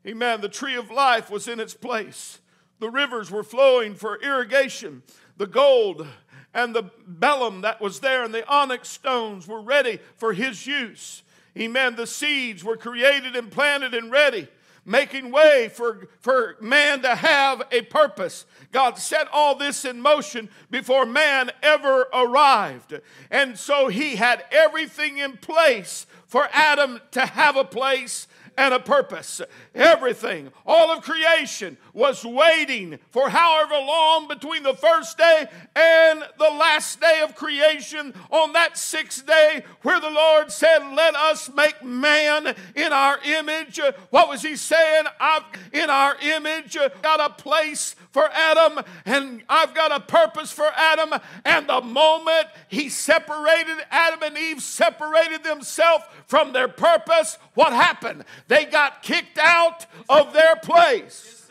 Amen. 0.06 0.42
The 0.42 0.50
tree 0.50 0.76
of 0.76 0.90
life 0.90 1.30
was 1.30 1.48
in 1.48 1.60
its 1.60 1.74
place. 1.74 2.40
The 2.80 2.90
rivers 2.90 3.30
were 3.30 3.44
flowing 3.44 3.96
for 3.96 4.22
irrigation. 4.22 5.04
The 5.38 5.48
gold 5.48 6.08
and 6.54 6.76
the 6.76 6.84
bdellium 6.84 7.62
that 7.62 7.82
was 7.82 8.00
there 8.00 8.24
and 8.24 8.34
the 8.34 8.48
onyx 8.48 8.90
stones 8.90 9.48
were 9.48 9.62
ready 9.62 10.00
for 10.16 10.34
his 10.34 10.68
use. 10.68 11.24
Amen. 11.58 11.96
The 11.96 12.08
seeds 12.08 12.64
were 12.64 12.78
created 12.78 13.36
and 13.36 13.52
planted 13.52 13.94
and 13.94 14.12
ready 14.12 14.48
making 14.86 15.32
way 15.32 15.70
for, 15.70 16.08
for 16.20 16.56
man 16.60 17.02
to 17.04 17.16
have 17.16 17.62
a 17.72 17.82
purpose. 17.84 18.46
God 18.72 18.98
set 18.98 19.28
all 19.32 19.56
this 19.56 19.86
in 19.86 20.02
motion 20.02 20.50
before 20.70 21.06
man 21.06 21.52
ever 21.62 22.08
arrived. 22.14 23.00
And 23.30 23.58
so 23.58 23.88
he 23.90 24.16
had 24.16 24.44
everything 24.52 25.18
in 25.18 25.38
place 25.38 26.08
for 26.26 26.48
Adam 26.52 27.00
to 27.12 27.26
have 27.26 27.58
a 27.58 27.64
place 27.64 28.28
and 28.58 28.74
a 28.74 28.80
purpose. 28.80 29.42
Everything, 29.74 30.52
all 30.66 30.92
of 30.92 31.04
creation 31.04 31.78
was 31.94 32.24
waiting 32.24 33.00
for 33.10 33.30
however 33.30 33.74
long 33.74 34.28
between 34.28 34.64
the 34.64 34.74
first 34.74 35.18
day 35.18 35.48
and 35.76 36.24
the 36.38 36.50
last 36.50 37.00
day 37.00 37.22
of 37.24 37.36
creation 37.36 38.14
on 38.30 38.54
that 38.54 38.78
sixth 38.78 39.26
day 39.26 39.64
where 39.82 40.00
the 40.00 40.10
Lord 40.10 40.52
said, 40.52 40.80
Let 40.96 41.16
us 41.16 41.50
make 41.54 41.84
man 41.84 42.56
in 42.76 42.94
our 42.94 43.20
image. 43.24 43.80
What 44.10 44.30
was 44.30 44.42
he 44.42 44.56
saying? 44.56 45.06
I've 45.20 45.44
in 45.74 45.90
our 45.90 46.16
image 46.22 46.78
got 47.02 47.20
a 47.20 47.34
place 47.34 47.96
for 48.12 48.30
Adam 48.34 48.84
and 49.06 49.42
I've 49.48 49.74
got 49.74 49.92
a 49.92 50.00
purpose 50.00 50.52
for 50.52 50.70
Adam. 50.76 51.14
And 51.46 51.68
the 51.68 51.82
moment 51.82 52.48
he 52.68 52.90
separated 52.90 53.78
Adam 53.90 54.22
and 54.24 54.38
Eve, 54.38 54.62
separated 54.62 55.44
themselves 55.44 56.04
from 56.28 56.54
their 56.54 56.68
purpose, 56.68 57.38
what 57.54 57.74
happened? 57.74 58.26
They 58.48 58.66
got 58.66 59.04
kicked 59.04 59.38
out 59.38 59.86
of 60.10 60.34
their 60.34 60.56
place. 60.58 61.50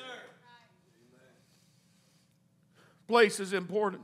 Place 3.08 3.40
is 3.40 3.52
important. 3.52 4.02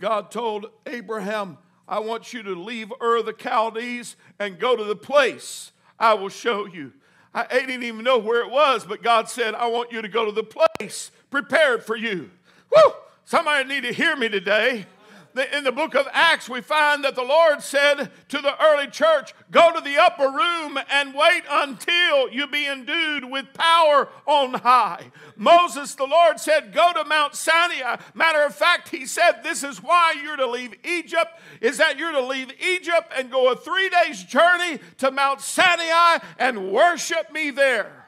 God 0.00 0.30
told 0.30 0.66
Abraham, 0.86 1.58
I 1.88 1.98
want 1.98 2.32
you 2.32 2.42
to 2.44 2.54
leave 2.54 2.92
Ur 3.02 3.22
the 3.22 3.32
Chaldees 3.32 4.16
and 4.38 4.58
go 4.58 4.76
to 4.76 4.84
the 4.84 4.94
place 4.94 5.72
I 5.98 6.14
will 6.14 6.28
show 6.28 6.66
you. 6.66 6.92
I 7.34 7.46
didn't 7.46 7.82
even 7.82 8.04
know 8.04 8.18
where 8.18 8.40
it 8.40 8.50
was, 8.50 8.84
but 8.84 9.02
God 9.02 9.28
said, 9.28 9.54
I 9.54 9.66
want 9.66 9.92
you 9.92 10.00
to 10.00 10.08
go 10.08 10.24
to 10.24 10.32
the 10.32 10.44
place 10.44 11.10
prepared 11.30 11.84
for 11.84 11.96
you. 11.96 12.30
Woo! 12.74 12.92
Somebody 13.24 13.68
need 13.68 13.82
to 13.82 13.92
hear 13.92 14.16
me 14.16 14.28
today 14.28 14.86
in 15.38 15.64
the 15.64 15.72
book 15.72 15.94
of 15.94 16.08
Acts, 16.12 16.48
we 16.48 16.60
find 16.60 17.04
that 17.04 17.14
the 17.14 17.22
Lord 17.22 17.62
said 17.62 18.10
to 18.28 18.38
the 18.40 18.62
early 18.62 18.86
church, 18.86 19.34
Go 19.50 19.72
to 19.72 19.80
the 19.80 19.96
upper 19.98 20.28
room 20.28 20.78
and 20.90 21.14
wait 21.14 21.42
until 21.50 22.30
you 22.30 22.46
be 22.46 22.66
endued 22.66 23.24
with 23.24 23.52
power 23.54 24.08
on 24.26 24.54
high. 24.54 25.10
Moses, 25.36 25.94
the 25.94 26.06
Lord 26.06 26.40
said, 26.40 26.72
Go 26.72 26.92
to 26.92 27.04
Mount 27.04 27.34
Sinai. 27.34 27.96
Matter 28.14 28.42
of 28.42 28.54
fact, 28.54 28.88
he 28.88 29.06
said, 29.06 29.42
This 29.42 29.62
is 29.62 29.82
why 29.82 30.14
you're 30.22 30.36
to 30.36 30.46
leave 30.46 30.74
Egypt, 30.84 31.40
is 31.60 31.78
that 31.78 31.98
you're 31.98 32.12
to 32.12 32.24
leave 32.24 32.52
Egypt 32.60 33.12
and 33.16 33.30
go 33.30 33.52
a 33.52 33.56
three 33.56 33.88
days 33.88 34.24
journey 34.24 34.78
to 34.98 35.10
Mount 35.10 35.40
Sinai 35.40 36.18
and 36.38 36.72
worship 36.72 37.32
me 37.32 37.50
there. 37.50 38.06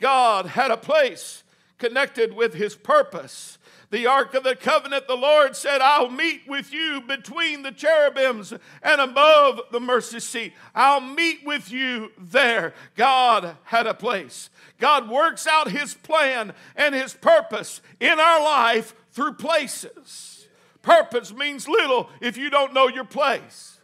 God 0.00 0.46
had 0.46 0.70
a 0.70 0.76
place 0.76 1.44
connected 1.78 2.34
with 2.34 2.54
his 2.54 2.74
purpose 2.76 3.58
the 3.92 4.06
Ark 4.06 4.32
of 4.32 4.42
the 4.42 4.56
Covenant, 4.56 5.06
the 5.06 5.14
Lord 5.14 5.54
said, 5.54 5.82
I'll 5.82 6.08
meet 6.08 6.48
with 6.48 6.72
you 6.72 7.02
between 7.02 7.62
the 7.62 7.70
cherubims 7.70 8.54
and 8.82 9.00
above 9.02 9.60
the 9.70 9.80
mercy 9.80 10.18
seat. 10.18 10.54
I'll 10.74 11.02
meet 11.02 11.44
with 11.44 11.70
you 11.70 12.10
there. 12.16 12.72
God 12.96 13.58
had 13.64 13.86
a 13.86 13.92
place. 13.92 14.48
God 14.78 15.10
works 15.10 15.46
out 15.46 15.70
His 15.70 15.92
plan 15.92 16.54
and 16.74 16.94
His 16.94 17.12
purpose 17.12 17.82
in 18.00 18.18
our 18.18 18.42
life 18.42 18.94
through 19.10 19.34
places. 19.34 20.48
Purpose 20.80 21.30
means 21.30 21.68
little 21.68 22.08
if 22.22 22.38
you 22.38 22.48
don't 22.48 22.72
know 22.72 22.88
your 22.88 23.04
place. 23.04 23.78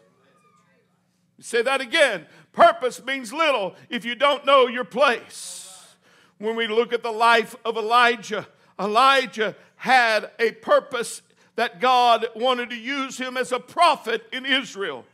Say 1.39 1.61
that 1.61 1.83
again. 1.83 2.25
Purpose 2.53 3.05
means 3.05 3.31
little 3.31 3.77
if 3.91 4.07
you 4.07 4.15
don't 4.15 4.47
know 4.47 4.69
your 4.69 4.85
place. 4.85 5.97
When 6.39 6.57
we 6.57 6.67
look 6.67 6.95
at 6.95 7.03
the 7.03 7.13
life 7.13 7.55
of 7.63 7.77
Elijah, 7.77 8.49
Elijah 8.81 9.57
had 9.79 10.31
a 10.39 10.53
purpose 10.53 11.23
that 11.57 11.81
God 11.81 12.27
wanted 12.37 12.71
to 12.71 12.77
use 12.77 13.19
him 13.19 13.37
as 13.37 13.51
a 13.53 13.59
prophet 13.59 14.27
in 14.33 14.45
Israel. 14.45 15.05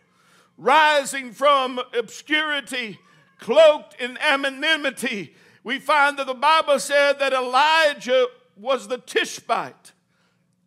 Rising 0.59 1.33
from 1.33 1.81
obscurity, 1.97 2.99
cloaked 3.39 4.01
in 4.01 4.19
anonymity, 4.19 5.35
we 5.63 5.79
find 5.79 6.19
that 6.19 6.27
the 6.27 6.35
Bible 6.35 6.79
said 6.79 7.19
that 7.19 7.33
Elijah 7.33 8.27
was 8.57 8.89
the 8.89 8.99
Tishbite. 8.99 9.93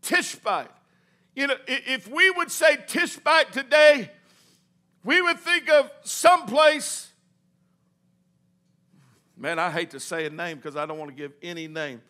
Tishbite. 0.02 0.72
You 1.36 1.48
know, 1.48 1.56
if 1.68 2.08
we 2.10 2.32
would 2.32 2.52
say 2.52 2.78
Tishbite 2.88 3.52
today, 3.52 4.10
we 5.04 5.22
would 5.22 5.40
think 5.40 5.70
of 5.70 5.92
someplace. 6.04 7.12
Man, 9.38 9.60
I 9.60 9.70
hate 9.70 9.92
to 9.92 10.00
say 10.00 10.26
a 10.26 10.32
name 10.32 10.58
because 10.58 10.76
I 10.76 10.88
don't 10.88 10.98
want 10.98 11.12
to 11.12 11.16
give 11.16 11.34
any 11.44 11.68
name. 11.68 12.02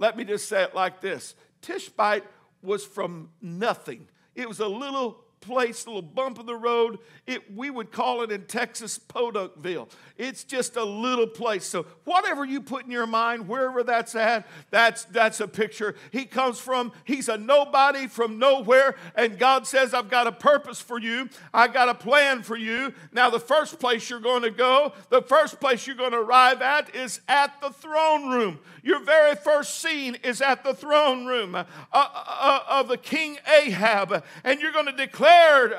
Let 0.00 0.16
me 0.16 0.24
just 0.24 0.48
say 0.48 0.62
it 0.62 0.74
like 0.74 1.00
this 1.00 1.36
Tishbite 1.60 2.24
was 2.62 2.84
from 2.84 3.28
nothing. 3.40 4.08
It 4.34 4.48
was 4.48 4.58
a 4.58 4.66
little 4.66 5.22
place, 5.40 5.86
little 5.86 6.02
bump 6.02 6.38
in 6.38 6.46
the 6.46 6.54
road. 6.54 6.98
It, 7.26 7.54
we 7.54 7.70
would 7.70 7.90
call 7.90 8.22
it 8.22 8.30
in 8.30 8.44
Texas 8.44 8.98
Podunkville. 8.98 9.88
It's 10.18 10.44
just 10.44 10.76
a 10.76 10.84
little 10.84 11.26
place. 11.26 11.64
So 11.64 11.86
whatever 12.04 12.44
you 12.44 12.60
put 12.60 12.84
in 12.84 12.90
your 12.90 13.06
mind, 13.06 13.48
wherever 13.48 13.82
that's 13.82 14.14
at, 14.14 14.46
that's 14.70 15.04
that's 15.04 15.40
a 15.40 15.48
picture. 15.48 15.94
He 16.10 16.26
comes 16.26 16.58
from, 16.58 16.92
he's 17.04 17.28
a 17.28 17.38
nobody 17.38 18.06
from 18.06 18.38
nowhere, 18.38 18.96
and 19.14 19.38
God 19.38 19.66
says, 19.66 19.94
I've 19.94 20.10
got 20.10 20.26
a 20.26 20.32
purpose 20.32 20.80
for 20.80 20.98
you. 20.98 21.28
I 21.54 21.68
got 21.68 21.88
a 21.88 21.94
plan 21.94 22.42
for 22.42 22.56
you. 22.56 22.92
Now, 23.12 23.30
the 23.30 23.40
first 23.40 23.78
place 23.78 24.10
you're 24.10 24.20
going 24.20 24.42
to 24.42 24.50
go, 24.50 24.92
the 25.08 25.22
first 25.22 25.58
place 25.58 25.86
you're 25.86 25.96
going 25.96 26.12
to 26.12 26.18
arrive 26.18 26.60
at 26.60 26.94
is 26.94 27.20
at 27.28 27.60
the 27.60 27.70
throne 27.70 28.30
room. 28.30 28.58
Your 28.82 29.02
very 29.04 29.34
first 29.36 29.80
scene 29.80 30.16
is 30.22 30.40
at 30.40 30.64
the 30.64 30.74
throne 30.74 31.26
room 31.26 31.54
uh, 31.54 31.64
uh, 31.92 32.06
uh 32.14 32.60
of 32.68 32.88
the 32.88 32.96
King 32.96 33.38
Ahab, 33.46 34.24
and 34.44 34.60
you're 34.60 34.72
going 34.72 34.86
to 34.86 34.92
declare 34.92 35.29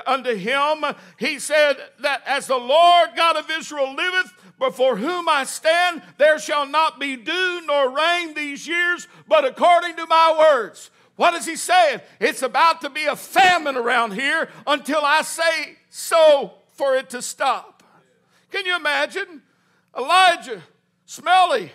unto 0.06 0.36
him, 0.36 0.84
he 1.18 1.40
said, 1.40 1.78
that 2.00 2.22
as 2.26 2.48
the 2.48 2.58
Lord 2.58 3.10
God 3.16 3.38
of 3.38 3.50
Israel 3.50 3.94
liveth, 3.94 4.34
before 4.60 4.96
whom 4.96 5.28
I 5.28 5.44
stand, 5.44 6.04
there 6.18 6.38
shall 6.38 6.68
not 6.68 7.00
be 7.00 7.16
dew 7.16 7.62
nor 7.66 7.90
rain 7.90 8.34
these 8.34 8.68
years, 8.68 9.08
but 9.28 9.44
according 9.44 9.96
to 9.96 10.06
my 10.06 10.36
words. 10.38 10.92
What 11.16 11.34
is 11.34 11.46
he 11.46 11.56
saying? 11.56 12.02
It's 12.20 12.42
about 12.42 12.82
to 12.82 12.90
be 12.90 13.06
a 13.06 13.16
famine 13.16 13.76
around 13.76 14.12
here 14.12 14.50
until 14.68 15.02
I 15.04 15.24
say 15.24 15.78
so 15.90 16.54
for 16.74 16.96
it 16.96 17.10
to 17.12 17.22
stop. 17.22 17.84
Can 18.52 18.66
you 18.66 18.76
imagine? 18.76 19.42
Elijah, 19.98 20.62
smelly, 21.06 21.72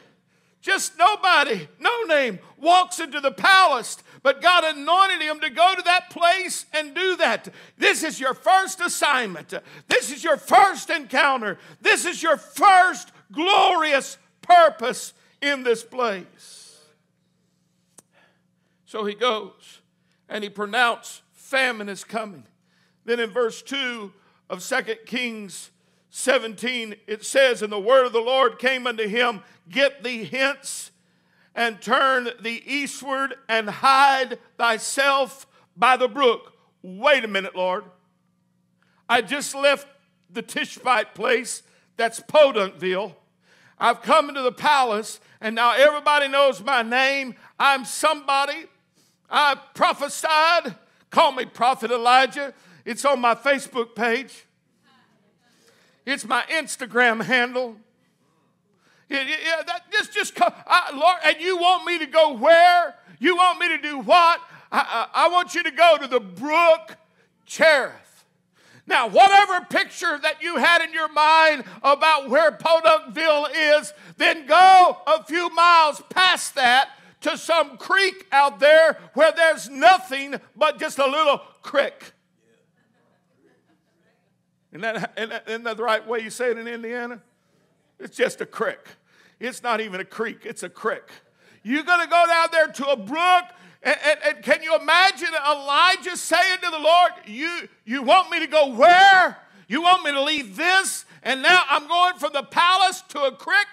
just 0.62 0.98
nobody, 0.98 1.68
no 1.78 2.02
name, 2.04 2.38
walks 2.56 2.98
into 2.98 3.20
the 3.20 3.30
palace 3.30 3.98
but 4.26 4.42
God 4.42 4.64
anointed 4.64 5.22
him 5.22 5.38
to 5.38 5.50
go 5.50 5.76
to 5.76 5.82
that 5.82 6.10
place 6.10 6.66
and 6.72 6.96
do 6.96 7.14
that. 7.18 7.48
This 7.78 8.02
is 8.02 8.18
your 8.18 8.34
first 8.34 8.80
assignment. 8.80 9.54
This 9.86 10.10
is 10.10 10.24
your 10.24 10.36
first 10.36 10.90
encounter. 10.90 11.58
This 11.80 12.04
is 12.04 12.24
your 12.24 12.36
first 12.36 13.12
glorious 13.30 14.18
purpose 14.42 15.14
in 15.40 15.62
this 15.62 15.84
place. 15.84 16.76
So 18.84 19.04
he 19.04 19.14
goes 19.14 19.80
and 20.28 20.42
he 20.42 20.50
pronounced 20.50 21.22
famine 21.32 21.88
is 21.88 22.02
coming. 22.02 22.48
Then 23.04 23.20
in 23.20 23.30
verse 23.30 23.62
2 23.62 24.12
of 24.50 24.60
2 24.60 24.82
Kings 25.06 25.70
17, 26.10 26.96
it 27.06 27.24
says, 27.24 27.62
And 27.62 27.70
the 27.72 27.78
word 27.78 28.06
of 28.06 28.12
the 28.12 28.18
Lord 28.18 28.58
came 28.58 28.88
unto 28.88 29.06
him, 29.06 29.44
Get 29.70 30.02
thee 30.02 30.24
hence 30.24 30.90
and 31.56 31.80
turn 31.80 32.28
thee 32.40 32.62
eastward 32.64 33.34
and 33.48 33.68
hide 33.68 34.38
thyself 34.58 35.46
by 35.76 35.96
the 35.96 36.06
brook. 36.06 36.52
Wait 36.82 37.24
a 37.24 37.28
minute, 37.28 37.56
Lord. 37.56 37.84
I 39.08 39.22
just 39.22 39.54
left 39.54 39.88
the 40.30 40.42
Tishbite 40.42 41.14
place, 41.14 41.62
that's 41.96 42.20
Podunkville. 42.20 43.14
I've 43.78 44.02
come 44.02 44.28
into 44.28 44.42
the 44.42 44.52
palace, 44.52 45.18
and 45.40 45.54
now 45.54 45.72
everybody 45.74 46.28
knows 46.28 46.62
my 46.62 46.82
name. 46.82 47.34
I'm 47.58 47.84
somebody. 47.84 48.66
I 49.30 49.56
prophesied. 49.74 50.76
Call 51.10 51.32
me 51.32 51.46
Prophet 51.46 51.90
Elijah. 51.90 52.52
It's 52.84 53.04
on 53.04 53.20
my 53.20 53.34
Facebook 53.34 53.94
page, 53.94 54.44
it's 56.04 56.24
my 56.24 56.44
Instagram 56.50 57.24
handle. 57.24 57.76
Yeah, 59.08 59.22
yeah, 59.22 59.62
that, 59.66 59.90
just, 59.92 60.12
just 60.12 60.34
come, 60.34 60.52
I, 60.66 60.90
Lord, 60.96 61.16
and 61.24 61.36
you 61.40 61.56
want 61.58 61.84
me 61.84 61.98
to 62.00 62.06
go 62.06 62.32
where? 62.32 62.94
You 63.20 63.36
want 63.36 63.60
me 63.60 63.68
to 63.68 63.78
do 63.78 64.00
what? 64.00 64.40
I, 64.72 65.06
I, 65.14 65.26
I 65.26 65.28
want 65.28 65.54
you 65.54 65.62
to 65.62 65.70
go 65.70 65.96
to 65.98 66.08
the 66.08 66.20
brook 66.20 66.96
Cherith. 67.44 68.24
Now, 68.88 69.08
whatever 69.08 69.64
picture 69.68 70.18
that 70.22 70.42
you 70.42 70.56
had 70.56 70.82
in 70.82 70.92
your 70.92 71.08
mind 71.08 71.64
about 71.82 72.30
where 72.30 72.52
Podunkville 72.52 73.48
is, 73.78 73.92
then 74.16 74.46
go 74.46 74.98
a 75.06 75.24
few 75.24 75.50
miles 75.50 76.02
past 76.10 76.54
that 76.54 76.90
to 77.22 77.36
some 77.36 77.78
creek 77.78 78.26
out 78.30 78.60
there 78.60 78.98
where 79.14 79.32
there's 79.32 79.68
nothing 79.68 80.36
but 80.54 80.78
just 80.78 80.98
a 80.98 81.06
little 81.06 81.38
creek. 81.62 82.12
Isn't 84.70 84.82
that, 84.82 85.44
isn't 85.48 85.64
that 85.64 85.76
the 85.76 85.82
right 85.82 86.06
way 86.06 86.20
you 86.20 86.30
say 86.30 86.50
it 86.50 86.58
in 86.58 86.68
Indiana? 86.68 87.20
It's 87.98 88.16
just 88.16 88.40
a 88.40 88.46
creek. 88.46 88.78
It's 89.38 89.62
not 89.62 89.80
even 89.80 90.00
a 90.00 90.04
creek, 90.04 90.40
it's 90.44 90.62
a 90.62 90.68
creek. 90.68 91.02
You're 91.62 91.82
going 91.82 92.00
to 92.00 92.06
go 92.06 92.24
down 92.26 92.48
there 92.52 92.68
to 92.68 92.86
a 92.90 92.96
brook. 92.96 93.44
And, 93.82 93.96
and, 94.04 94.18
and, 94.24 94.44
can 94.44 94.62
you 94.62 94.76
imagine 94.76 95.28
Elijah 95.28 96.16
saying 96.16 96.58
to 96.62 96.70
the 96.70 96.78
Lord, 96.78 97.12
you, 97.26 97.68
you 97.84 98.02
want 98.02 98.30
me 98.30 98.40
to 98.40 98.46
go 98.46 98.68
where? 98.74 99.36
You 99.68 99.82
want 99.82 100.04
me 100.04 100.12
to 100.12 100.22
leave 100.22 100.56
this? 100.56 101.04
And 101.22 101.42
now 101.42 101.62
I'm 101.68 101.86
going 101.86 102.14
from 102.18 102.32
the 102.32 102.42
palace 102.42 103.02
to 103.08 103.24
a 103.24 103.32
creek? 103.32 103.66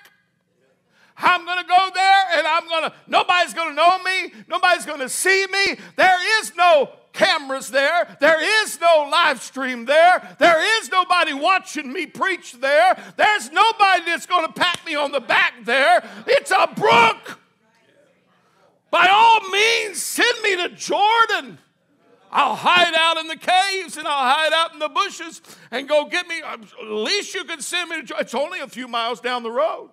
I'm 1.17 1.45
going 1.45 1.59
to 1.59 1.67
go 1.67 1.89
there 1.93 2.23
and 2.33 2.47
I'm 2.47 2.67
going 2.67 2.83
to, 2.83 2.93
nobody's 3.07 3.53
going 3.53 3.69
to 3.69 3.75
know 3.75 4.03
me. 4.03 4.33
Nobody's 4.47 4.85
going 4.85 4.99
to 4.99 5.09
see 5.09 5.45
me. 5.51 5.77
There 5.95 6.41
is 6.41 6.55
no 6.55 6.89
cameras 7.13 7.69
there. 7.69 8.17
There 8.19 8.63
is 8.63 8.79
no 8.81 9.07
live 9.09 9.41
stream 9.41 9.85
there. 9.85 10.35
There 10.39 10.81
is 10.81 10.89
nobody 10.89 11.33
watching 11.33 11.93
me 11.93 12.07
preach 12.07 12.53
there. 12.53 12.97
There's 13.15 13.51
nobody 13.51 14.05
that's 14.05 14.25
going 14.25 14.47
to 14.47 14.53
pat 14.53 14.79
me 14.85 14.95
on 14.95 15.11
the 15.11 15.21
back 15.21 15.53
there. 15.63 16.03
It's 16.27 16.51
a 16.51 16.67
brook. 16.75 17.39
By 18.91 19.07
all 19.07 19.39
means, 19.49 20.01
send 20.01 20.41
me 20.41 20.55
to 20.57 20.69
Jordan. 20.69 21.59
I'll 22.31 22.55
hide 22.55 22.95
out 22.95 23.17
in 23.17 23.27
the 23.27 23.37
caves 23.37 23.95
and 23.95 24.07
I'll 24.07 24.33
hide 24.33 24.53
out 24.53 24.73
in 24.73 24.79
the 24.79 24.89
bushes 24.89 25.41
and 25.69 25.87
go 25.87 26.05
get 26.05 26.27
me. 26.27 26.41
At 26.43 26.59
least 26.83 27.35
you 27.35 27.43
can 27.43 27.61
send 27.61 27.91
me 27.91 28.01
to 28.01 28.03
Jordan. 28.03 28.25
It's 28.25 28.35
only 28.35 28.59
a 28.59 28.67
few 28.67 28.87
miles 28.87 29.19
down 29.19 29.43
the 29.43 29.51
road. 29.51 29.91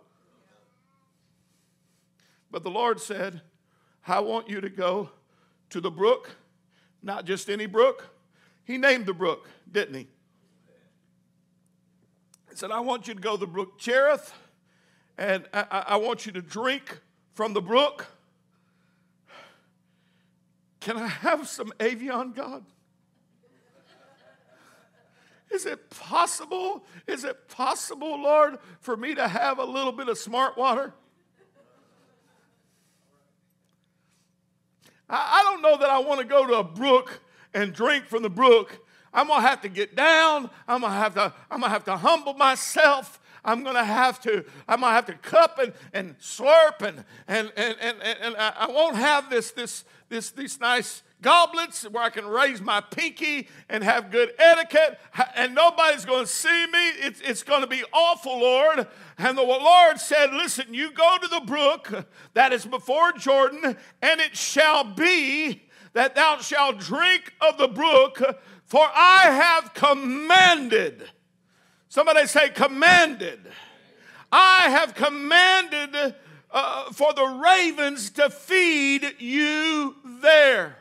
But 2.50 2.62
the 2.62 2.70
Lord 2.70 2.98
said, 2.98 3.42
I 4.06 4.20
want 4.20 4.48
you 4.48 4.61
to 4.61 4.70
go 4.70 5.11
to 5.68 5.80
the 5.80 5.90
brook 5.90 6.30
not 7.03 7.25
just 7.25 7.49
any 7.49 7.67
brook. 7.67 8.09
He 8.65 8.79
named 8.79 9.07
the 9.07 9.15
brook, 9.15 9.49
didn't 9.71 9.95
he? 9.95 10.09
He 12.49 12.57
said, 12.57 12.71
I 12.71 12.81
want 12.81 13.09
you 13.09 13.15
to 13.15 13.21
go 13.21 13.33
to 13.35 13.41
the 13.41 13.47
brook 13.47 13.79
Cherith, 13.79 14.33
and 15.19 15.45
I, 15.53 15.85
I 15.89 15.97
want 15.97 16.27
you 16.27 16.33
to 16.33 16.43
drink 16.43 17.01
from 17.33 17.53
the 17.53 17.61
brook. 17.61 18.07
Can 20.81 20.97
I 20.97 21.07
have 21.07 21.49
some 21.49 21.73
Evian, 21.79 22.33
God? 22.33 22.65
Is 25.51 25.67
it 25.67 25.91
possible? 25.91 26.85
Is 27.07 27.25
it 27.25 27.49
possible, 27.49 28.23
Lord, 28.23 28.59
for 28.81 28.97
me 28.97 29.15
to 29.15 29.27
have 29.27 29.59
a 29.59 29.65
little 29.65 29.93
bit 29.93 30.09
of 30.09 30.17
smart 30.17 30.57
water? 30.57 30.95
I, 35.11 35.42
don't 35.42 35.62
know 35.62 35.77
that 35.79 35.90
I 35.90 35.99
want 35.99 36.20
to 36.20 36.27
go 36.27 36.46
to 36.46 36.55
a 36.55 36.64
brook 36.64 37.20
and 37.53 37.73
drink 37.73 38.07
from 38.07 38.23
the 38.23 38.31
brook. 38.31 38.79
I'm 39.12 39.27
gonna 39.27 39.46
have 39.46 39.61
to 39.62 39.68
get 39.68 39.96
down. 39.96 40.51
I'm 40.68 40.83
gonna 40.83 40.94
have 40.94 41.14
to, 41.14 41.33
I'm 41.51 41.61
gonna 41.61 41.73
have 41.73 41.85
to 41.85 41.96
humble 41.96 42.35
myself. 42.35 43.20
I'm 43.44 43.64
gonna 43.64 43.85
have 43.85 44.20
to, 44.23 44.44
I'm 44.68 44.81
gonna 44.81 44.92
have 44.92 45.07
to 45.07 45.14
cup 45.14 45.59
and, 45.59 45.73
and 45.92 46.18
slurp 46.18 46.83
and 46.83 47.05
and 47.27 47.53
and 47.57 47.77
and, 47.81 48.03
and 48.03 48.37
I 48.37 48.68
won't 48.68 48.96
have 48.96 49.31
this 49.31 49.51
this 49.51 49.85
this 50.09 50.31
these 50.31 50.61
nice 50.61 51.03
goblets 51.22 51.85
where 51.85 52.02
I 52.02 52.11
can 52.11 52.26
raise 52.26 52.61
my 52.61 52.80
pinky 52.80 53.48
and 53.68 53.85
have 53.85 54.11
good 54.11 54.33
etiquette, 54.38 54.98
and 55.35 55.54
nobody's 55.54 56.04
going 56.04 56.24
to 56.24 56.30
see 56.30 56.66
me. 56.66 56.88
It's, 56.88 57.20
it's 57.20 57.42
going 57.42 57.61
to 57.61 57.66
be 57.66 57.83
awful, 57.92 58.40
Lord. 58.40 58.87
And 59.18 59.37
the 59.37 59.42
Lord 59.42 59.98
said, 59.98 60.33
Listen, 60.33 60.72
you 60.72 60.92
go 60.92 61.16
to 61.20 61.28
the 61.28 61.42
brook 61.46 62.06
that 62.35 62.52
is 62.52 62.64
before 62.64 63.12
Jordan, 63.12 63.76
and 64.02 64.20
it 64.20 64.37
shall 64.37 64.85
be 64.85 65.62
that 65.92 66.14
thou 66.14 66.38
shalt 66.38 66.78
drink 66.78 67.33
of 67.40 67.59
the 67.59 67.68
brook, 67.68 68.20
for 68.64 68.88
I 68.94 69.24
have 69.24 69.74
commanded. 69.74 71.09
Somebody 71.88 72.26
say, 72.26 72.50
commanded. 72.50 73.40
I 74.30 74.68
have 74.70 74.94
commanded 74.94 76.14
uh, 76.52 76.92
for 76.92 77.12
the 77.12 77.26
ravens 77.26 78.11
to 78.11 78.30
feed 78.30 79.16
you 79.18 79.96
there. 80.04 80.76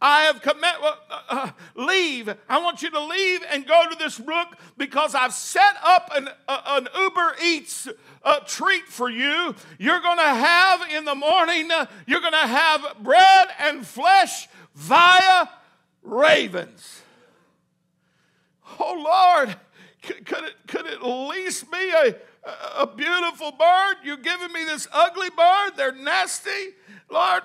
I 0.00 0.22
have 0.24 0.42
command, 0.42 0.76
uh, 0.82 0.94
uh, 1.28 1.50
leave. 1.74 2.34
I 2.48 2.58
want 2.58 2.82
you 2.82 2.90
to 2.90 3.00
leave 3.00 3.40
and 3.50 3.66
go 3.66 3.88
to 3.88 3.96
this 3.96 4.18
brook 4.18 4.48
because 4.76 5.14
I've 5.14 5.32
set 5.32 5.76
up 5.82 6.10
an, 6.14 6.28
uh, 6.46 6.60
an 6.66 6.88
Uber 6.98 7.36
Eats 7.42 7.88
uh, 8.22 8.40
treat 8.40 8.84
for 8.84 9.08
you. 9.08 9.54
You're 9.78 10.00
going 10.00 10.18
to 10.18 10.22
have 10.22 10.90
in 10.90 11.06
the 11.06 11.14
morning, 11.14 11.70
uh, 11.70 11.86
you're 12.06 12.20
going 12.20 12.32
to 12.32 12.38
have 12.38 12.96
bread 13.00 13.48
and 13.58 13.86
flesh 13.86 14.48
via 14.74 15.48
ravens. 16.02 17.00
Oh 18.78 19.34
Lord, 19.38 19.56
could, 20.02 20.26
could, 20.26 20.44
it, 20.44 20.54
could 20.66 20.86
it 20.86 20.94
at 20.94 21.06
least 21.06 21.70
be 21.70 21.90
a, 21.90 22.14
a 22.76 22.86
beautiful 22.86 23.52
bird. 23.52 23.96
You're 24.04 24.18
giving 24.18 24.52
me 24.52 24.64
this 24.64 24.86
ugly 24.92 25.30
bird. 25.30 25.72
They're 25.76 25.92
nasty. 25.92 26.74
Lord, 27.08 27.42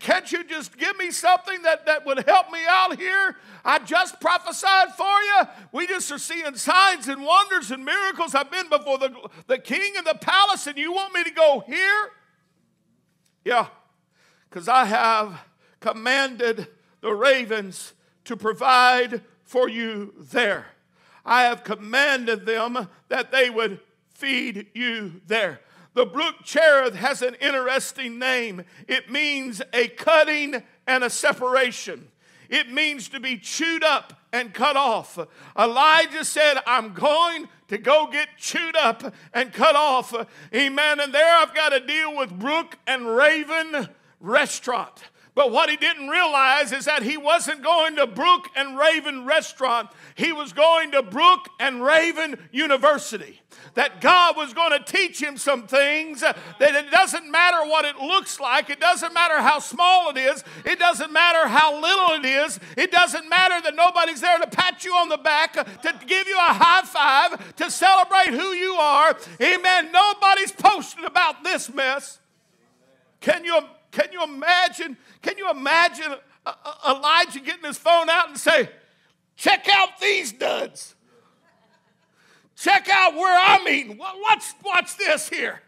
can't 0.00 0.30
you 0.32 0.42
just 0.42 0.76
give 0.78 0.96
me 0.96 1.10
something 1.10 1.62
that, 1.62 1.84
that 1.84 2.06
would 2.06 2.24
help 2.26 2.50
me 2.50 2.60
out 2.66 2.98
here? 2.98 3.36
I 3.64 3.78
just 3.78 4.20
prophesied 4.20 4.94
for 4.96 5.04
you. 5.04 5.42
We 5.70 5.86
just 5.86 6.10
are 6.10 6.18
seeing 6.18 6.56
signs 6.56 7.08
and 7.08 7.22
wonders 7.22 7.70
and 7.70 7.84
miracles. 7.84 8.34
I've 8.34 8.50
been 8.50 8.70
before 8.70 8.98
the, 8.98 9.14
the 9.48 9.58
king 9.58 9.94
in 9.98 10.04
the 10.04 10.18
palace, 10.18 10.66
and 10.66 10.78
you 10.78 10.92
want 10.92 11.12
me 11.14 11.24
to 11.24 11.30
go 11.30 11.62
here? 11.66 12.10
Yeah, 13.44 13.66
because 14.48 14.66
I 14.66 14.86
have 14.86 15.40
commanded 15.80 16.68
the 17.02 17.12
ravens 17.12 17.92
to 18.24 18.36
provide 18.36 19.20
for 19.44 19.68
you 19.68 20.14
there. 20.16 20.66
I 21.24 21.42
have 21.42 21.64
commanded 21.64 22.46
them 22.46 22.88
that 23.08 23.30
they 23.30 23.50
would 23.50 23.80
feed 24.14 24.68
you 24.74 25.20
there. 25.26 25.60
The 25.94 26.06
brook 26.06 26.36
Cherith 26.44 26.94
has 26.94 27.22
an 27.22 27.34
interesting 27.40 28.18
name. 28.18 28.64
It 28.88 29.10
means 29.10 29.60
a 29.72 29.88
cutting 29.88 30.62
and 30.86 31.04
a 31.04 31.10
separation. 31.10 32.08
It 32.48 32.70
means 32.70 33.08
to 33.10 33.20
be 33.20 33.38
chewed 33.38 33.84
up 33.84 34.12
and 34.32 34.52
cut 34.54 34.76
off. 34.76 35.18
Elijah 35.58 36.24
said, 36.24 36.58
I'm 36.66 36.92
going 36.94 37.48
to 37.68 37.78
go 37.78 38.08
get 38.10 38.28
chewed 38.38 38.76
up 38.76 39.14
and 39.32 39.52
cut 39.52 39.76
off. 39.76 40.14
Amen. 40.54 41.00
And 41.00 41.12
there 41.12 41.36
I've 41.36 41.54
got 41.54 41.70
to 41.70 41.80
deal 41.80 42.16
with 42.16 42.38
Brook 42.38 42.78
and 42.86 43.06
Raven 43.06 43.88
restaurant. 44.20 45.02
But 45.34 45.50
what 45.50 45.70
he 45.70 45.76
didn't 45.76 46.08
realize 46.08 46.72
is 46.72 46.84
that 46.84 47.02
he 47.02 47.16
wasn't 47.16 47.62
going 47.62 47.96
to 47.96 48.06
Brook 48.06 48.48
and 48.54 48.78
Raven 48.78 49.24
restaurant. 49.24 49.88
He 50.14 50.30
was 50.30 50.52
going 50.52 50.90
to 50.90 51.02
Brook 51.02 51.48
and 51.58 51.82
Raven 51.82 52.36
University. 52.52 53.40
That 53.74 54.02
God 54.02 54.36
was 54.36 54.52
going 54.52 54.78
to 54.78 54.84
teach 54.84 55.22
him 55.22 55.38
some 55.38 55.66
things 55.66 56.20
that 56.20 56.36
it 56.60 56.90
doesn't 56.90 57.30
matter 57.30 57.66
what 57.66 57.86
it 57.86 57.96
looks 57.96 58.40
like. 58.40 58.68
It 58.68 58.78
doesn't 58.78 59.14
matter 59.14 59.38
how 59.38 59.58
small 59.58 60.10
it 60.10 60.18
is. 60.18 60.44
It 60.66 60.78
doesn't 60.78 61.10
matter 61.10 61.48
how 61.48 61.80
little 61.80 62.22
it 62.22 62.26
is. 62.26 62.60
It 62.76 62.90
doesn't 62.90 63.26
matter 63.30 63.58
that 63.62 63.74
nobody's 63.74 64.20
there 64.20 64.38
to 64.38 64.46
pat 64.46 64.84
you 64.84 64.92
on 64.92 65.08
the 65.08 65.16
back, 65.16 65.54
to 65.54 65.94
give 66.06 66.28
you 66.28 66.36
a 66.36 66.52
high 66.52 66.82
five, 66.82 67.56
to 67.56 67.70
celebrate 67.70 68.38
who 68.38 68.52
you 68.52 68.74
are. 68.74 69.16
Amen. 69.40 69.90
Nobody's 69.92 70.52
posted 70.52 71.04
about 71.04 71.42
this 71.42 71.72
mess. 71.72 72.18
Can 73.20 73.44
you 73.44 73.60
can 73.92 74.06
you 74.12 74.24
imagine? 74.24 74.96
Can 75.20 75.38
you 75.38 75.50
imagine 75.50 76.14
Elijah 76.88 77.40
getting 77.40 77.64
his 77.64 77.78
phone 77.78 78.10
out 78.10 78.28
and 78.28 78.38
say, 78.38 78.68
"Check 79.36 79.68
out 79.72 80.00
these 80.00 80.32
duds. 80.32 80.94
Check 82.56 82.88
out 82.90 83.14
where 83.14 83.38
I'm 83.38 83.68
eating. 83.68 83.98
Watch, 83.98 84.44
watch 84.64 84.96
this 84.96 85.28
here." 85.28 85.62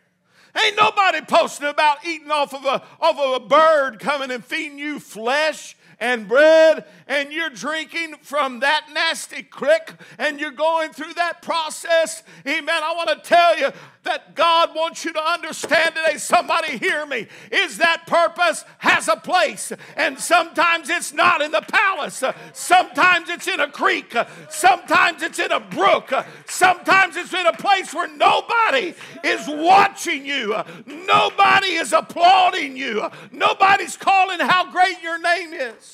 Ain't 0.57 0.77
nobody 0.77 1.21
posting 1.21 1.69
about 1.69 2.05
eating 2.07 2.31
off 2.31 2.55
of 2.55 2.65
a 2.65 2.83
off 3.01 3.19
of 3.19 3.43
a 3.43 3.47
bird 3.47 3.99
coming 3.99 4.31
and 4.31 4.45
feeding 4.45 4.79
you 4.79 5.01
flesh 5.01 5.77
and 6.01 6.29
bread, 6.29 6.85
and 7.07 7.33
you're 7.33 7.51
drinking 7.51 8.17
from 8.23 8.61
that 8.61 8.87
nasty 8.93 9.43
creek, 9.43 9.95
and 10.19 10.41
you're 10.41 10.51
going 10.51 10.93
through 10.93 11.15
that 11.15 11.43
process. 11.43 12.23
Amen. 12.47 12.83
I 12.83 12.95
want 12.95 13.11
to 13.11 13.29
tell 13.29 13.59
you 13.59 13.71
that 14.05 14.35
God 14.35 14.75
wants 14.75 15.05
you 15.05 15.13
to 15.13 15.23
understand 15.23 15.95
today. 15.95 16.19
Somebody 16.19 16.79
hear 16.79 17.07
me. 17.07 17.27
Is 17.51 17.79
that 17.79 18.07
purpose 18.07 18.65
has 18.79 19.09
a 19.09 19.17
place, 19.17 19.73
and 19.97 20.19
sometimes 20.19 20.91
it's 20.91 21.13
not 21.13 21.41
in 21.41 21.51
the 21.51 21.63
palace. 21.63 22.23
Sometimes 22.53 23.29
it's 23.29 23.49
in 23.49 23.61
a 23.61 23.71
creek. 23.71 24.15
Sometimes 24.51 25.23
it's 25.23 25.39
in 25.39 25.53
a 25.53 25.61
brook. 25.61 26.13
Sometimes 26.47 27.17
it's 27.17 27.33
in 27.33 27.47
a 27.47 27.53
place 27.53 27.95
where 27.95 28.15
nobody 28.15 28.95
is 29.23 29.47
watching 29.49 30.27
you. 30.27 30.55
Nobody 30.87 31.75
is 31.75 31.93
applauding 31.93 32.77
you. 32.77 33.09
Nobody's 33.33 33.97
calling 33.97 34.41
how 34.41 34.71
great 34.71 35.03
your 35.03 35.19
name 35.19 35.53
is. 35.53 35.94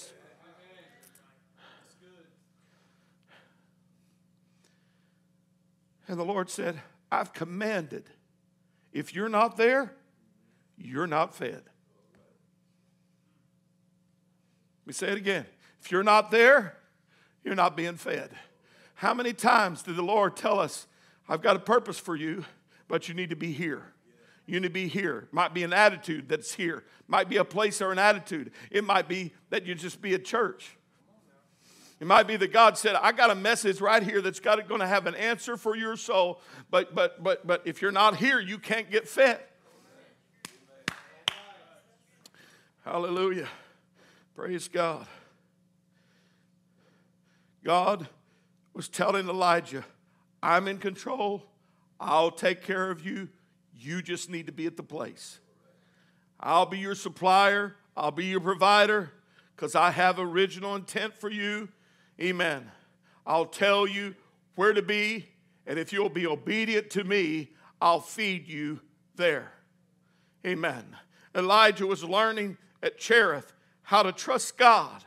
And 6.10 6.18
the 6.18 6.24
Lord 6.24 6.50
said, 6.50 6.80
I've 7.12 7.32
commanded. 7.32 8.02
If 8.92 9.14
you're 9.14 9.28
not 9.28 9.56
there, 9.56 9.94
you're 10.76 11.06
not 11.06 11.36
fed. 11.36 11.62
Me 14.84 14.92
say 14.92 15.12
it 15.12 15.18
again. 15.18 15.46
If 15.80 15.92
you're 15.92 16.02
not 16.02 16.32
there, 16.32 16.76
you're 17.44 17.54
not 17.54 17.76
being 17.76 17.94
fed. 17.94 18.30
How 18.94 19.14
many 19.14 19.32
times 19.32 19.82
did 19.82 19.94
the 19.94 20.02
Lord 20.02 20.36
tell 20.36 20.58
us, 20.58 20.88
I've 21.28 21.42
got 21.42 21.54
a 21.54 21.60
purpose 21.60 22.00
for 22.00 22.16
you, 22.16 22.44
but 22.88 23.08
you 23.08 23.14
need 23.14 23.30
to 23.30 23.36
be 23.36 23.52
here? 23.52 23.92
You 24.46 24.58
need 24.58 24.66
to 24.66 24.74
be 24.74 24.88
here. 24.88 25.28
Might 25.30 25.54
be 25.54 25.62
an 25.62 25.72
attitude 25.72 26.28
that's 26.28 26.54
here. 26.54 26.82
Might 27.06 27.28
be 27.28 27.36
a 27.36 27.44
place 27.44 27.80
or 27.80 27.92
an 27.92 28.00
attitude. 28.00 28.50
It 28.72 28.82
might 28.82 29.06
be 29.06 29.32
that 29.50 29.64
you 29.64 29.76
just 29.76 30.02
be 30.02 30.14
at 30.14 30.24
church. 30.24 30.76
It 32.00 32.06
might 32.06 32.26
be 32.26 32.36
that 32.36 32.50
God 32.50 32.78
said, 32.78 32.96
I 32.96 33.12
got 33.12 33.30
a 33.30 33.34
message 33.34 33.82
right 33.82 34.02
here 34.02 34.22
that's 34.22 34.40
got 34.40 34.66
going 34.66 34.80
to 34.80 34.86
have 34.86 35.06
an 35.06 35.14
answer 35.14 35.58
for 35.58 35.76
your 35.76 35.96
soul, 35.96 36.40
but 36.70 36.94
but 36.94 37.22
but 37.22 37.46
but 37.46 37.62
if 37.66 37.82
you're 37.82 37.92
not 37.92 38.16
here, 38.16 38.40
you 38.40 38.58
can't 38.58 38.90
get 38.90 39.06
fed. 39.06 39.38
Hallelujah. 42.86 43.48
Praise 44.34 44.66
God. 44.66 45.06
God 47.62 48.08
was 48.72 48.88
telling 48.88 49.28
Elijah, 49.28 49.84
I'm 50.42 50.68
in 50.68 50.78
control. 50.78 51.44
I'll 52.00 52.30
take 52.30 52.62
care 52.62 52.90
of 52.90 53.04
you. 53.04 53.28
You 53.76 54.00
just 54.00 54.30
need 54.30 54.46
to 54.46 54.52
be 54.52 54.66
at 54.66 54.78
the 54.78 54.82
place. 54.82 55.38
I'll 56.40 56.64
be 56.64 56.78
your 56.78 56.94
supplier. 56.94 57.76
I'll 57.94 58.10
be 58.10 58.24
your 58.24 58.40
provider 58.40 59.12
because 59.54 59.74
I 59.74 59.90
have 59.90 60.18
original 60.18 60.74
intent 60.74 61.14
for 61.14 61.30
you 61.30 61.68
Amen. 62.22 62.70
I'll 63.26 63.46
tell 63.46 63.86
you 63.86 64.14
where 64.54 64.72
to 64.72 64.82
be, 64.82 65.26
and 65.66 65.78
if 65.78 65.92
you'll 65.92 66.08
be 66.10 66.26
obedient 66.26 66.90
to 66.90 67.04
me, 67.04 67.50
I'll 67.80 68.00
feed 68.00 68.46
you 68.46 68.80
there. 69.16 69.52
Amen. 70.46 70.84
Elijah 71.34 71.86
was 71.86 72.04
learning 72.04 72.58
at 72.82 72.98
Cherith 72.98 73.52
how 73.82 74.02
to 74.02 74.12
trust 74.12 74.58
God, 74.58 75.04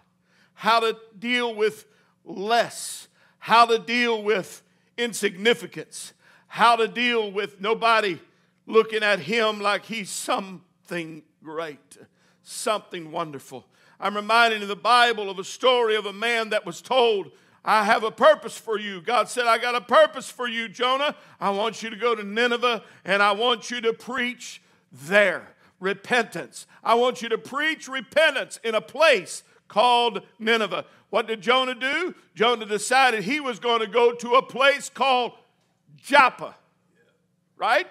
how 0.54 0.80
to 0.80 0.98
deal 1.18 1.54
with 1.54 1.86
less, 2.26 3.08
how 3.40 3.66
to 3.66 3.78
deal 3.78 4.24
with 4.24 4.64
insignificance, 4.98 6.14
how 6.48 6.76
to 6.76 6.88
deal 6.88 7.32
with 7.32 7.60
nobody 7.62 8.20
looking 8.66 9.04
at 9.04 9.20
him 9.20 9.60
like 9.60 9.86
he's 9.86 10.10
something 10.10 11.24
great, 11.44 11.98
something 12.42 13.12
wonderful. 13.12 13.66
I'm 14.04 14.18
reminded 14.18 14.62
in 14.62 14.68
the 14.68 14.76
Bible 14.76 15.30
of 15.30 15.40
a 15.40 15.46
story 15.46 15.96
of 15.96 16.06
a 16.06 16.12
man 16.12 16.50
that 16.50 16.66
was 16.66 16.82
told, 16.82 17.32
I 17.64 17.86
have 17.86 18.04
a 18.04 18.12
purpose 18.12 18.58
for 18.58 18.78
you. 18.78 19.00
God 19.00 19.30
said, 19.30 19.46
I 19.46 19.58
got 19.58 19.76
a 19.76 19.82
purpose 19.82 20.30
for 20.30 20.46
you, 20.46 20.68
Jonah. 20.68 21.16
I 21.40 21.52
want 21.52 21.82
you 21.82 21.90
to 21.90 21.96
go 21.96 22.14
to 22.14 22.22
Nineveh 22.22 22.84
and 23.06 23.24
I 23.24 23.32
want 23.32 23.72
you 23.72 23.80
to 23.80 23.94
preach 23.94 24.62
there 24.92 25.48
repentance. 25.80 26.68
I 26.84 26.96
want 26.96 27.22
you 27.22 27.30
to 27.30 27.38
preach 27.38 27.88
repentance 27.88 28.60
in 28.62 28.76
a 28.76 28.82
place 28.82 29.44
called 29.70 30.22
Nineveh. 30.38 30.84
What 31.10 31.28
did 31.28 31.40
Jonah 31.40 31.74
do? 31.74 32.14
Jonah 32.36 32.66
decided 32.66 33.24
he 33.24 33.40
was 33.40 33.58
going 33.58 33.80
to 33.80 33.88
go 33.88 34.12
to 34.12 34.34
a 34.34 34.42
place 34.42 34.90
called 34.90 35.32
Joppa, 35.96 36.56
right? 37.56 37.88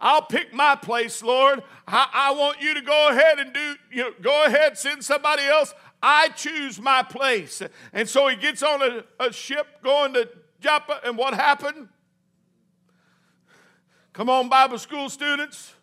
I'll 0.00 0.22
pick 0.22 0.52
my 0.52 0.76
place, 0.76 1.22
Lord. 1.22 1.62
I, 1.86 2.08
I, 2.12 2.32
want 2.32 2.60
you 2.60 2.74
to 2.74 2.82
go 2.82 3.08
ahead 3.08 3.38
and 3.38 3.52
do, 3.52 3.74
you 3.90 4.02
know, 4.02 4.10
go 4.20 4.44
ahead, 4.44 4.76
send 4.76 5.02
somebody 5.02 5.42
else. 5.44 5.72
I 6.02 6.28
choose 6.28 6.80
my 6.80 7.02
place. 7.02 7.62
And 7.92 8.08
so 8.08 8.28
he 8.28 8.36
gets 8.36 8.62
on 8.62 8.82
a, 8.82 9.04
a 9.18 9.32
ship 9.32 9.82
going 9.82 10.12
to 10.12 10.28
Joppa, 10.60 11.00
and 11.04 11.16
what 11.16 11.34
happened? 11.34 11.88
Come 14.12 14.28
on, 14.28 14.48
Bible 14.48 14.78
school 14.78 15.08
students. 15.08 15.74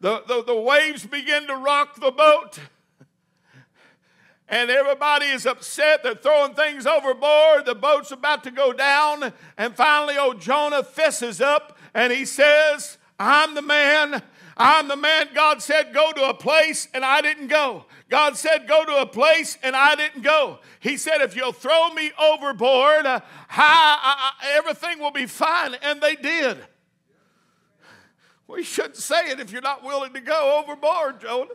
The, 0.00 0.22
the, 0.26 0.44
the 0.44 0.60
waves 0.60 1.06
begin 1.06 1.46
to 1.46 1.56
rock 1.56 2.00
the 2.00 2.10
boat 2.10 2.58
and 4.48 4.70
everybody 4.70 5.26
is 5.26 5.46
upset. 5.46 6.02
They're 6.02 6.14
throwing 6.14 6.54
things 6.54 6.86
overboard. 6.86 7.64
The 7.66 7.74
boat's 7.74 8.10
about 8.10 8.44
to 8.44 8.50
go 8.50 8.72
down. 8.72 9.32
And 9.56 9.74
finally, 9.74 10.18
old 10.18 10.40
Jonah 10.40 10.82
fesses 10.82 11.40
up 11.40 11.73
and 11.94 12.12
he 12.12 12.24
says, 12.24 12.98
I'm 13.18 13.54
the 13.54 13.62
man. 13.62 14.22
I'm 14.56 14.86
the 14.88 14.96
man 14.96 15.28
God 15.34 15.62
said 15.62 15.92
go 15.92 16.12
to 16.12 16.28
a 16.28 16.34
place 16.34 16.88
and 16.94 17.04
I 17.04 17.20
didn't 17.20 17.48
go. 17.48 17.86
God 18.08 18.36
said 18.36 18.68
go 18.68 18.84
to 18.84 18.98
a 18.98 19.06
place 19.06 19.58
and 19.62 19.74
I 19.74 19.96
didn't 19.96 20.22
go. 20.22 20.60
He 20.78 20.96
said 20.96 21.20
if 21.20 21.34
you'll 21.34 21.52
throw 21.52 21.92
me 21.92 22.12
overboard, 22.20 23.06
uh, 23.06 23.20
I, 23.50 24.32
I, 24.40 24.56
everything 24.56 25.00
will 25.00 25.10
be 25.10 25.26
fine. 25.26 25.74
And 25.82 26.00
they 26.00 26.14
did. 26.14 26.58
We 28.46 28.62
shouldn't 28.62 28.96
say 28.96 29.30
it 29.30 29.40
if 29.40 29.50
you're 29.50 29.62
not 29.62 29.82
willing 29.82 30.12
to 30.12 30.20
go 30.20 30.62
overboard, 30.62 31.20
Jonah. 31.20 31.50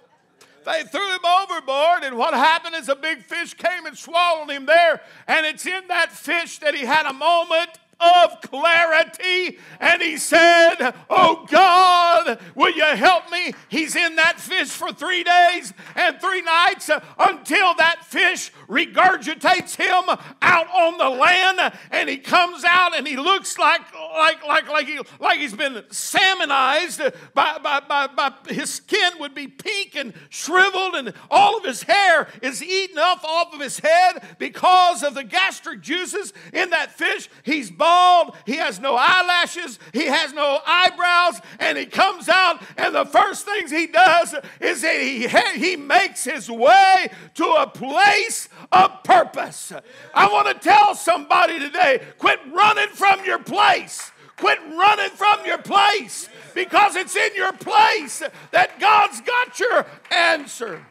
They 0.65 0.83
threw 0.83 1.09
him 1.09 1.25
overboard, 1.25 2.03
and 2.03 2.17
what 2.17 2.33
happened 2.33 2.75
is 2.75 2.89
a 2.89 2.95
big 2.95 3.23
fish 3.23 3.53
came 3.53 3.85
and 3.85 3.97
swallowed 3.97 4.49
him 4.49 4.65
there. 4.65 5.01
And 5.27 5.45
it's 5.45 5.65
in 5.65 5.87
that 5.87 6.11
fish 6.11 6.59
that 6.59 6.75
he 6.75 6.85
had 6.85 7.05
a 7.05 7.13
moment 7.13 7.69
of 7.99 8.41
clarity 8.41 9.57
and 9.79 10.01
he 10.01 10.17
said, 10.17 10.93
Oh 11.09 11.45
God, 11.49 12.39
will 12.55 12.71
you 12.71 12.83
help 12.83 13.29
me? 13.31 13.53
He's 13.67 13.95
in 13.95 14.15
that 14.15 14.39
fish 14.39 14.69
for 14.69 14.91
three 14.91 15.23
days 15.23 15.73
and 15.95 16.19
three 16.19 16.41
nights 16.41 16.89
uh, 16.89 17.03
until 17.17 17.73
that 17.75 18.05
fish 18.05 18.51
regurgitates 18.69 19.75
him 19.75 20.17
out 20.41 20.67
on 20.69 20.97
the 20.97 21.09
land 21.09 21.73
and 21.91 22.07
he 22.07 22.17
comes 22.17 22.63
out 22.63 22.95
and 22.95 23.07
he 23.07 23.17
looks 23.17 23.57
like, 23.57 23.81
like, 24.13 24.45
like, 24.45 24.69
like, 24.69 24.87
he, 24.87 24.99
like 25.19 25.39
he's 25.39 25.55
been 25.55 25.83
salmonized. 25.89 27.13
By, 27.33 27.57
by, 27.57 27.81
by, 27.81 28.07
by, 28.07 28.33
his 28.47 28.71
skin 28.71 29.13
would 29.19 29.33
be 29.33 29.47
pink 29.47 29.95
and 29.95 30.13
shriveled 30.29 30.95
and 30.95 31.13
all 31.29 31.57
of 31.57 31.63
his 31.63 31.83
hair 31.83 32.27
is 32.41 32.63
eaten 32.63 32.97
up 32.97 33.23
off 33.23 33.53
of 33.53 33.59
his 33.59 33.79
head 33.79 34.23
because 34.37 35.03
of 35.03 35.15
the 35.15 35.23
gastric 35.23 35.81
juices 35.81 36.33
in 36.53 36.69
that 36.69 36.91
fish. 36.91 37.29
He's 37.43 37.71
bald. 37.71 38.35
He 38.45 38.57
has 38.57 38.79
no 38.79 38.95
eyelashes. 38.95 39.79
He 39.93 40.05
has 40.05 40.33
no 40.33 40.59
eyebrows. 40.65 41.41
And 41.59 41.77
he 41.77 41.85
comes 41.85 42.29
out, 42.29 42.61
and 42.77 42.93
the 42.93 43.05
first 43.05 43.45
things 43.45 43.71
he 43.71 43.87
does 43.87 44.35
is 44.59 44.81
that 44.81 45.01
he, 45.01 45.27
he 45.59 45.75
makes 45.75 46.23
his 46.23 46.49
way 46.49 47.07
to 47.35 47.45
a 47.45 47.67
place 47.67 48.49
of 48.71 49.03
purpose. 49.03 49.73
I 50.13 50.31
want 50.31 50.47
to 50.47 50.53
tell 50.53 50.95
somebody 50.95 51.59
today 51.59 52.01
quit 52.17 52.39
running 52.51 52.89
from 52.89 53.23
your 53.25 53.39
place. 53.39 54.11
Quit 54.37 54.59
running 54.71 55.09
from 55.09 55.45
your 55.45 55.57
place 55.57 56.29
because 56.53 56.95
it's 56.95 57.15
in 57.15 57.35
your 57.35 57.51
place 57.53 58.23
that 58.51 58.79
God's 58.79 59.19
got 59.21 59.59
your 59.59 59.85
answer. 60.11 60.85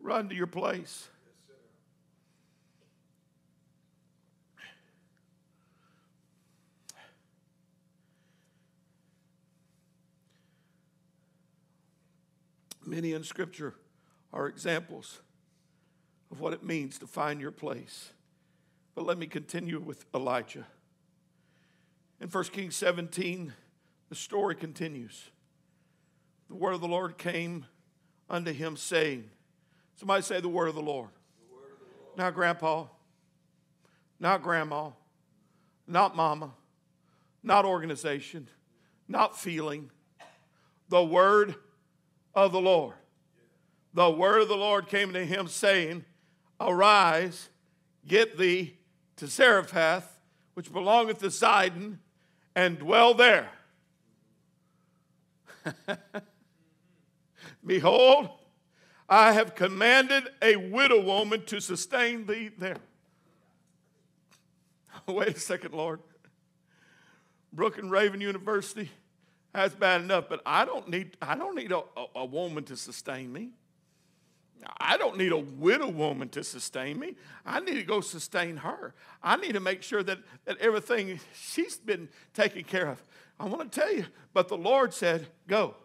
Run 0.00 0.28
to 0.28 0.34
your 0.34 0.46
place. 0.46 1.08
Many 12.90 13.12
in 13.12 13.22
Scripture 13.22 13.74
are 14.32 14.48
examples 14.48 15.20
of 16.32 16.40
what 16.40 16.52
it 16.52 16.64
means 16.64 16.98
to 16.98 17.06
find 17.06 17.40
your 17.40 17.52
place. 17.52 18.10
But 18.96 19.06
let 19.06 19.16
me 19.16 19.28
continue 19.28 19.78
with 19.78 20.06
Elijah. 20.12 20.66
In 22.20 22.26
1 22.26 22.44
Kings 22.46 22.74
17, 22.74 23.52
the 24.08 24.14
story 24.16 24.56
continues. 24.56 25.30
The 26.48 26.56
word 26.56 26.72
of 26.72 26.80
the 26.80 26.88
Lord 26.88 27.16
came 27.16 27.64
unto 28.28 28.52
him, 28.52 28.76
saying, 28.76 29.30
Somebody 29.94 30.22
say 30.22 30.40
the 30.40 30.48
word 30.48 30.66
of 30.66 30.74
the 30.74 30.82
Lord. 30.82 31.10
The 31.48 31.54
Lord. 31.54 31.68
Not 32.16 32.34
grandpa, 32.34 32.86
not 34.18 34.42
grandma, 34.42 34.90
not 35.86 36.16
mama, 36.16 36.54
not 37.40 37.64
organization, 37.64 38.48
not 39.06 39.38
feeling. 39.38 39.92
The 40.88 41.04
word 41.04 41.54
of 42.34 42.52
the 42.52 42.60
Lord. 42.60 42.94
The 43.94 44.10
word 44.10 44.42
of 44.42 44.48
the 44.48 44.56
Lord 44.56 44.88
came 44.88 45.12
to 45.12 45.24
him, 45.24 45.48
saying, 45.48 46.04
Arise, 46.60 47.48
get 48.06 48.38
thee 48.38 48.76
to 49.16 49.26
Zarephath, 49.26 50.20
which 50.54 50.72
belongeth 50.72 51.20
to 51.20 51.30
Sidon, 51.30 51.98
and 52.54 52.78
dwell 52.78 53.14
there. 53.14 53.50
Behold, 57.66 58.30
I 59.08 59.32
have 59.32 59.54
commanded 59.54 60.28
a 60.40 60.56
widow 60.56 61.02
woman 61.02 61.44
to 61.46 61.60
sustain 61.60 62.26
thee 62.26 62.50
there. 62.56 62.78
Wait 65.06 65.36
a 65.36 65.40
second, 65.40 65.74
Lord. 65.74 66.00
Brook 67.52 67.78
and 67.78 67.90
Raven 67.90 68.20
University 68.20 68.90
that's 69.52 69.74
bad 69.74 70.02
enough, 70.02 70.28
but 70.28 70.40
I 70.46 70.64
don't 70.64 70.88
need, 70.88 71.16
I 71.20 71.34
don't 71.34 71.56
need 71.56 71.72
a, 71.72 71.82
a, 71.96 72.06
a 72.16 72.24
woman 72.24 72.64
to 72.64 72.76
sustain 72.76 73.32
me. 73.32 73.50
I 74.78 74.96
don't 74.96 75.16
need 75.16 75.32
a 75.32 75.38
widow 75.38 75.88
woman 75.88 76.28
to 76.30 76.44
sustain 76.44 76.98
me. 76.98 77.16
I 77.46 77.60
need 77.60 77.74
to 77.74 77.82
go 77.82 78.00
sustain 78.00 78.58
her. 78.58 78.94
I 79.22 79.36
need 79.36 79.54
to 79.54 79.60
make 79.60 79.82
sure 79.82 80.02
that, 80.02 80.18
that 80.44 80.58
everything 80.58 81.18
she's 81.34 81.76
been 81.78 82.08
taken 82.34 82.64
care 82.64 82.88
of. 82.88 83.02
I 83.38 83.46
want 83.46 83.72
to 83.72 83.80
tell 83.80 83.92
you, 83.92 84.04
but 84.34 84.48
the 84.48 84.56
Lord 84.56 84.92
said, 84.92 85.26
Go. 85.46 85.76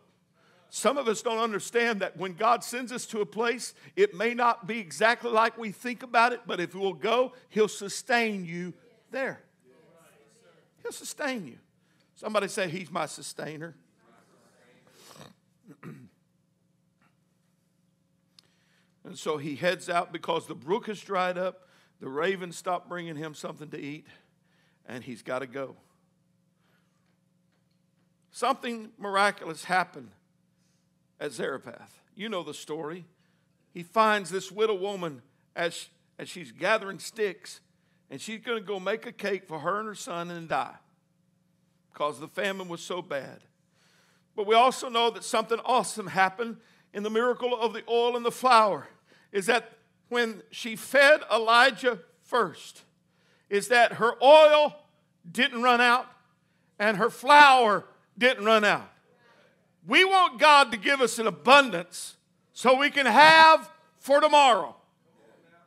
Some 0.69 0.97
of 0.97 1.07
us 1.07 1.21
don't 1.21 1.37
understand 1.37 2.01
that 2.01 2.17
when 2.17 2.33
God 2.33 2.61
sends 2.61 2.91
us 2.91 3.05
to 3.07 3.21
a 3.21 3.25
place, 3.25 3.73
it 3.95 4.13
may 4.13 4.33
not 4.33 4.67
be 4.67 4.79
exactly 4.79 5.31
like 5.31 5.57
we 5.57 5.71
think 5.71 6.03
about 6.03 6.33
it, 6.33 6.41
but 6.45 6.59
if 6.59 6.75
we'll 6.75 6.91
go, 6.91 7.31
He'll 7.49 7.69
sustain 7.69 8.43
you 8.43 8.73
there. 9.09 9.39
He'll 10.83 10.91
sustain 10.91 11.47
you. 11.47 11.57
Somebody 12.15 12.47
say, 12.47 12.69
He's 12.69 12.89
my 12.89 13.05
sustainer. 13.05 13.75
and 15.83 16.07
so 19.15 19.37
he 19.37 19.55
heads 19.55 19.89
out 19.89 20.13
because 20.13 20.47
the 20.47 20.55
brook 20.55 20.87
has 20.87 20.99
dried 21.01 21.37
up, 21.37 21.67
the 21.99 22.07
ravens 22.07 22.55
stopped 22.55 22.87
bringing 22.87 23.15
him 23.15 23.33
something 23.33 23.69
to 23.69 23.79
eat, 23.79 24.07
and 24.85 25.03
he's 25.03 25.21
got 25.21 25.39
to 25.39 25.47
go. 25.47 25.75
Something 28.31 28.91
miraculous 28.97 29.65
happened 29.65 30.11
at 31.19 31.31
Zarephath. 31.31 31.99
You 32.15 32.29
know 32.29 32.43
the 32.43 32.53
story. 32.53 33.05
He 33.73 33.83
finds 33.83 34.29
this 34.29 34.51
widow 34.51 34.75
woman 34.75 35.21
as, 35.55 35.87
as 36.19 36.29
she's 36.29 36.51
gathering 36.51 36.99
sticks, 36.99 37.61
and 38.09 38.21
she's 38.21 38.41
going 38.41 38.59
to 38.59 38.65
go 38.65 38.79
make 38.79 39.05
a 39.05 39.11
cake 39.11 39.47
for 39.47 39.59
her 39.59 39.79
and 39.79 39.87
her 39.87 39.95
son 39.95 40.31
and 40.31 40.47
die 40.47 40.75
because 41.95 42.19
the 42.19 42.27
famine 42.27 42.67
was 42.67 42.81
so 42.81 43.01
bad. 43.01 43.39
But 44.35 44.45
we 44.45 44.53
also 44.53 44.89
know 44.89 45.09
that 45.11 45.23
something 45.23 45.59
awesome 45.63 46.07
happened 46.07 46.57
in 46.93 47.03
the 47.03 47.09
miracle 47.09 47.57
of 47.57 47.71
the 47.71 47.83
oil 47.89 48.17
and 48.17 48.25
the 48.25 48.33
flour 48.33 48.89
is 49.31 49.45
that 49.45 49.71
when 50.09 50.41
she 50.51 50.75
fed 50.75 51.21
Elijah 51.33 51.99
first, 52.23 52.81
is 53.49 53.69
that 53.69 53.93
her 53.93 54.21
oil 54.21 54.75
didn't 55.31 55.63
run 55.63 55.79
out 55.79 56.05
and 56.79 56.97
her 56.97 57.09
flour 57.09 57.85
didn't 58.17 58.43
run 58.43 58.65
out. 58.65 58.89
We 59.87 60.03
want 60.03 60.37
God 60.37 60.73
to 60.73 60.77
give 60.77 60.99
us 60.99 61.17
an 61.17 61.27
abundance 61.27 62.17
so 62.51 62.77
we 62.77 62.89
can 62.89 63.05
have 63.05 63.69
for 63.99 64.19
tomorrow. 64.19 64.75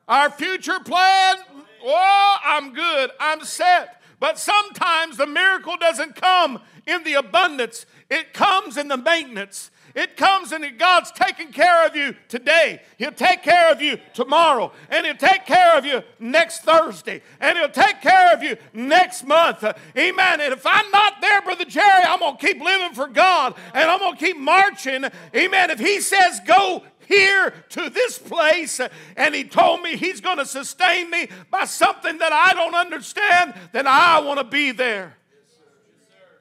Our 0.07 0.29
future 0.29 0.81
plan, 0.81 1.37
oh, 1.85 2.37
I'm 2.45 2.75
good, 2.75 3.11
I'm 3.19 3.43
set. 3.45 3.98
But 4.21 4.39
sometimes 4.39 5.17
the 5.17 5.27
miracle 5.27 5.77
doesn't 5.77 6.17
come 6.17 6.61
in 6.87 7.05
the 7.05 7.15
abundance, 7.15 7.87
it 8.11 8.33
comes 8.33 8.77
in 8.77 8.89
the 8.89 8.97
maintenance. 8.97 9.71
It 9.95 10.17
comes 10.17 10.53
and 10.53 10.79
God's 10.79 11.11
taking 11.11 11.51
care 11.51 11.87
of 11.87 11.97
you 11.97 12.15
today. 12.29 12.83
He'll 12.99 13.11
take 13.11 13.43
care 13.43 13.73
of 13.73 13.83
you 13.83 13.99
tomorrow. 14.15 14.71
And 14.91 15.05
He'll 15.05 15.17
take 15.17 15.47
care 15.47 15.77
of 15.77 15.85
you 15.85 16.03
next 16.21 16.61
Thursday. 16.61 17.23
And 17.41 17.59
He'll 17.59 17.69
take 17.69 18.01
care 18.01 18.33
of 18.33 18.43
you 18.43 18.57
next 18.73 19.25
month. 19.25 19.65
Amen. 19.65 20.41
And 20.41 20.53
if 20.53 20.65
I'm 20.65 20.91
not 20.91 21.21
there, 21.21 21.43
Brother 21.43 21.65
Jerry, 21.65 22.05
I'm 22.05 22.21
going 22.21 22.37
to 22.37 22.47
keep 22.47 22.63
living 22.63 22.95
for 22.95 23.09
God. 23.09 23.55
And 23.75 23.91
I'm 23.91 23.99
going 23.99 24.17
to 24.17 24.25
keep 24.25 24.37
marching. 24.37 25.05
Amen. 25.35 25.71
If 25.71 25.81
He 25.81 26.01
says 26.01 26.41
go, 26.47 26.85
here 27.09 27.53
to 27.71 27.90
this 27.90 28.18
place 28.18 28.81
and 29.16 29.35
he 29.35 29.44
told 29.44 29.83
me 29.83 29.97
he's 29.97 30.21
going 30.21 30.38
to 30.38 30.47
sustain 30.47 31.11
me 31.11 31.29
by 31.51 31.64
something 31.64 32.18
that 32.18 32.33
I 32.33 32.53
don't 32.53 32.75
understand, 32.75 33.55
then 33.73 33.87
I 33.87 34.21
want 34.21 34.38
to 34.38 34.44
be 34.44 34.71
there. 34.71 35.16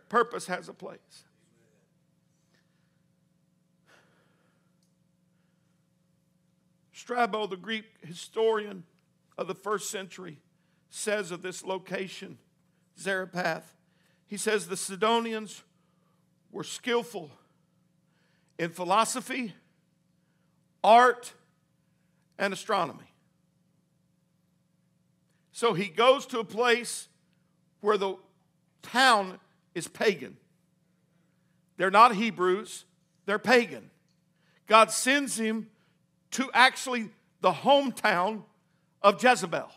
Purpose 0.10 0.48
has 0.48 0.70
a 0.70 0.74
place. 0.74 1.00
Strabo, 6.92 7.48
the 7.48 7.56
Greek 7.56 7.86
historian 8.02 8.84
of 9.38 9.48
the 9.48 9.56
first 9.56 9.90
century, 9.90 10.40
says 10.90 11.32
of 11.32 11.42
this 11.42 11.64
location, 11.64 12.38
Zarephath, 13.00 13.76
he 14.26 14.36
says 14.36 14.68
the 14.68 14.76
Sidonians 14.76 15.64
were 16.52 16.64
skillful 16.64 17.32
in 18.60 18.72
philosophy 18.72 19.54
art, 20.88 21.34
and 22.40 22.54
astronomy. 22.54 23.12
So 25.52 25.74
he 25.74 25.90
goes 25.90 26.26
to 26.28 26.40
a 26.40 26.46
place 26.46 27.10
where 27.82 27.98
the 27.98 28.16
town 28.84 29.38
is 29.76 29.90
pagan. 29.90 30.38
They're 31.76 31.92
not 31.92 32.16
Hebrews, 32.16 32.86
they're 33.26 33.38
pagan. 33.38 33.90
God 34.66 34.90
sends 34.90 35.38
him 35.38 35.68
to 36.32 36.50
actually 36.54 37.10
the 37.42 37.52
hometown 37.52 38.44
of 39.02 39.22
Jezebel. 39.22 39.70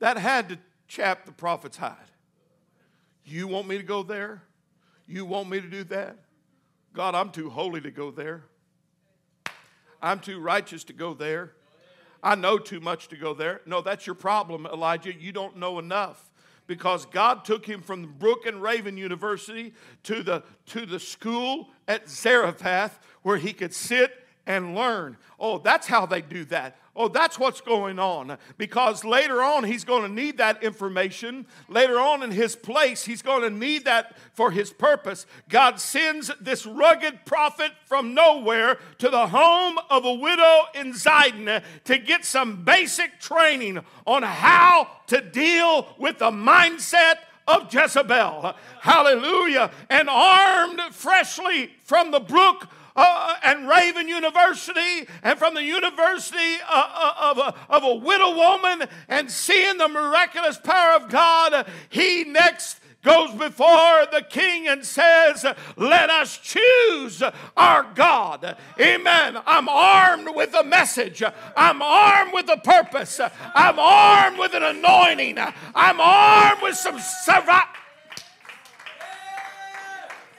That 0.00 0.18
had 0.18 0.50
to 0.50 0.58
chap 0.86 1.24
the 1.24 1.32
prophet's 1.32 1.78
hide. 1.78 1.96
You 3.24 3.48
want 3.48 3.68
me 3.68 3.78
to 3.78 3.82
go 3.82 4.02
there? 4.02 4.42
You 5.06 5.24
want 5.24 5.50
me 5.50 5.60
to 5.60 5.68
do 5.68 5.84
that? 5.84 6.16
God, 6.92 7.14
I'm 7.14 7.30
too 7.30 7.50
holy 7.50 7.80
to 7.80 7.90
go 7.90 8.10
there. 8.10 8.44
I'm 10.00 10.20
too 10.20 10.38
righteous 10.38 10.84
to 10.84 10.92
go 10.92 11.14
there. 11.14 11.52
I 12.22 12.34
know 12.34 12.58
too 12.58 12.80
much 12.80 13.08
to 13.08 13.16
go 13.16 13.34
there. 13.34 13.60
No, 13.66 13.80
that's 13.82 14.06
your 14.06 14.14
problem, 14.14 14.66
Elijah. 14.66 15.14
You 15.14 15.32
don't 15.32 15.56
know 15.56 15.78
enough 15.78 16.30
because 16.66 17.04
God 17.06 17.44
took 17.44 17.66
him 17.66 17.82
from 17.82 18.14
Brook 18.18 18.46
and 18.46 18.62
Raven 18.62 18.96
University 18.96 19.74
to 20.04 20.22
the, 20.22 20.42
to 20.66 20.86
the 20.86 21.00
school 21.00 21.68
at 21.86 22.08
Zarephath 22.08 22.98
where 23.22 23.36
he 23.36 23.52
could 23.52 23.74
sit 23.74 24.26
and 24.46 24.74
learn. 24.74 25.16
Oh, 25.38 25.58
that's 25.58 25.86
how 25.86 26.06
they 26.06 26.22
do 26.22 26.44
that. 26.46 26.78
Oh, 26.96 27.08
that's 27.08 27.40
what's 27.40 27.60
going 27.60 27.98
on. 27.98 28.38
Because 28.56 29.04
later 29.04 29.42
on, 29.42 29.64
he's 29.64 29.82
going 29.82 30.02
to 30.02 30.08
need 30.08 30.38
that 30.38 30.62
information. 30.62 31.44
Later 31.68 31.98
on 31.98 32.22
in 32.22 32.30
his 32.30 32.54
place, 32.54 33.04
he's 33.04 33.22
going 33.22 33.42
to 33.42 33.50
need 33.50 33.84
that 33.86 34.16
for 34.32 34.52
his 34.52 34.72
purpose. 34.72 35.26
God 35.48 35.80
sends 35.80 36.30
this 36.40 36.64
rugged 36.64 37.24
prophet 37.24 37.72
from 37.86 38.14
nowhere 38.14 38.78
to 38.98 39.10
the 39.10 39.26
home 39.26 39.78
of 39.90 40.04
a 40.04 40.14
widow 40.14 40.62
in 40.74 40.92
Zidon 40.92 41.62
to 41.84 41.98
get 41.98 42.24
some 42.24 42.64
basic 42.64 43.18
training 43.18 43.80
on 44.06 44.22
how 44.22 44.88
to 45.08 45.20
deal 45.20 45.88
with 45.98 46.18
the 46.18 46.30
mindset 46.30 47.16
of 47.48 47.72
Jezebel. 47.74 48.54
Hallelujah. 48.80 49.70
And 49.90 50.08
armed 50.08 50.80
freshly 50.92 51.72
from 51.82 52.10
the 52.10 52.20
brook 52.20 52.68
uh, 52.96 53.34
and 53.42 53.68
Raven 53.68 54.08
University 54.08 55.08
and 55.22 55.38
from 55.38 55.54
the 55.54 55.64
University 55.64 56.56
uh, 56.68 56.88
uh, 56.94 57.30
of, 57.30 57.38
a, 57.38 57.54
of 57.68 57.82
a 57.84 57.94
widow 57.94 58.34
woman 58.34 58.88
and 59.08 59.30
seeing 59.30 59.78
the 59.78 59.88
miraculous 59.88 60.58
power 60.58 60.96
of 60.96 61.08
God, 61.08 61.66
he 61.88 62.24
next 62.24 62.78
goes 63.04 63.30
before 63.32 64.06
the 64.10 64.24
king 64.28 64.66
and 64.66 64.84
says, 64.84 65.44
Let 65.76 66.10
us 66.10 66.38
choose 66.38 67.22
our 67.56 67.86
God. 67.94 68.56
Amen. 68.80 69.38
I'm 69.46 69.68
armed 69.68 70.34
with 70.34 70.54
a 70.54 70.64
message, 70.64 71.22
I'm 71.56 71.82
armed 71.82 72.32
with 72.32 72.48
a 72.48 72.56
purpose, 72.56 73.20
I'm 73.54 73.78
armed 73.78 74.38
with 74.38 74.54
an 74.54 74.62
anointing, 74.62 75.38
I'm 75.74 76.00
armed 76.00 76.62
with 76.62 76.76
some. 76.76 76.98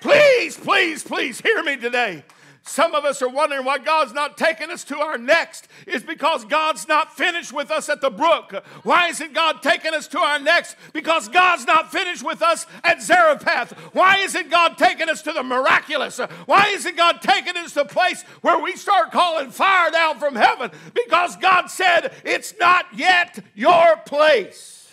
Please, 0.02 0.58
please, 0.58 1.04
please 1.04 1.42
hear 1.42 1.64
me 1.64 1.78
today. 1.78 2.24
Some 2.68 2.96
of 2.96 3.06
us 3.06 3.22
are 3.22 3.30
wondering 3.30 3.64
why 3.64 3.78
God's 3.78 4.12
not 4.12 4.40
taking 4.40 4.72
us 4.72 4.84
to 4.86 4.98
our 4.98 5.20
next. 5.20 5.68
Is 5.86 6.02
because 6.02 6.44
God's 6.46 6.88
not 6.88 7.16
finished 7.16 7.54
with 7.54 7.70
us 7.70 7.90
at 7.90 8.02
the 8.02 8.10
brook. 8.10 8.66
Why 8.82 9.10
isn't 9.10 9.34
God 9.34 9.62
taking 9.62 9.94
us 9.94 10.08
to 10.10 10.20
our 10.20 10.40
next? 10.40 10.76
Because 10.92 11.30
God's 11.30 11.66
not 11.66 11.92
finished 11.92 12.24
with 12.24 12.42
us 12.42 12.66
at 12.84 13.04
Zarephath. 13.04 13.72
Why 13.94 14.18
isn't 14.18 14.50
God 14.50 14.80
taking 14.80 15.10
us 15.10 15.22
to 15.22 15.32
the 15.32 15.44
miraculous? 15.44 16.18
Why 16.48 16.70
isn't 16.70 16.98
God 16.98 17.22
taking 17.22 17.56
us 17.56 17.74
to 17.74 17.82
a 17.82 17.86
place 17.86 18.24
where 18.42 18.60
we 18.60 18.76
start 18.76 19.12
calling 19.12 19.52
fire 19.52 19.92
down 19.92 20.18
from 20.18 20.36
heaven? 20.36 20.72
Because 20.96 21.36
God 21.38 21.68
said 21.68 22.14
it's 22.24 22.56
not 22.60 22.88
yet 22.96 23.46
your 23.54 23.96
place. 24.08 24.92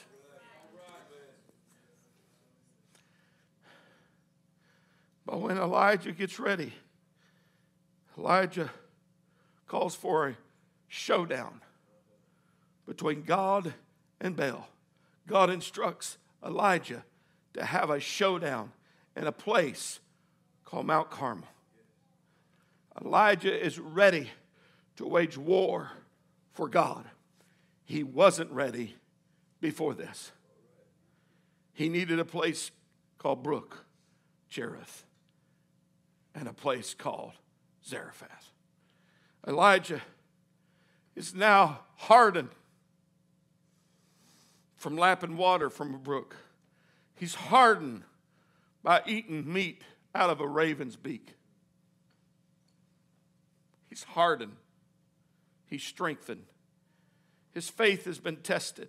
But 5.24 5.40
when 5.40 5.56
Elijah 5.56 6.12
gets 6.12 6.38
ready, 6.38 6.74
Elijah 8.18 8.70
calls 9.66 9.94
for 9.94 10.28
a 10.28 10.36
showdown 10.88 11.60
between 12.86 13.22
God 13.22 13.72
and 14.20 14.36
Baal. 14.36 14.68
God 15.26 15.50
instructs 15.50 16.18
Elijah 16.44 17.04
to 17.54 17.64
have 17.64 17.90
a 17.90 18.00
showdown 18.00 18.72
in 19.16 19.26
a 19.26 19.32
place 19.32 20.00
called 20.64 20.86
Mount 20.86 21.10
Carmel. 21.10 21.48
Elijah 23.02 23.64
is 23.64 23.78
ready 23.78 24.30
to 24.96 25.06
wage 25.06 25.38
war 25.38 25.90
for 26.52 26.68
God. 26.68 27.06
He 27.84 28.02
wasn't 28.02 28.50
ready 28.50 28.96
before 29.60 29.94
this. 29.94 30.32
He 31.72 31.88
needed 31.88 32.18
a 32.18 32.24
place 32.24 32.70
called 33.18 33.42
Brook, 33.42 33.86
Cherith, 34.50 35.06
and 36.34 36.46
a 36.46 36.52
place 36.52 36.94
called 36.94 37.32
Zarephath. 37.86 38.50
Elijah 39.46 40.02
is 41.16 41.34
now 41.34 41.80
hardened 41.96 42.50
from 44.76 44.96
lapping 44.96 45.36
water 45.36 45.70
from 45.70 45.94
a 45.94 45.98
brook. 45.98 46.36
He's 47.14 47.34
hardened 47.34 48.02
by 48.82 49.02
eating 49.06 49.52
meat 49.52 49.82
out 50.14 50.30
of 50.30 50.40
a 50.40 50.46
raven's 50.46 50.96
beak. 50.96 51.34
He's 53.88 54.02
hardened. 54.02 54.56
He's 55.66 55.82
strengthened. 55.82 56.44
His 57.52 57.68
faith 57.68 58.06
has 58.06 58.18
been 58.18 58.36
tested. 58.36 58.88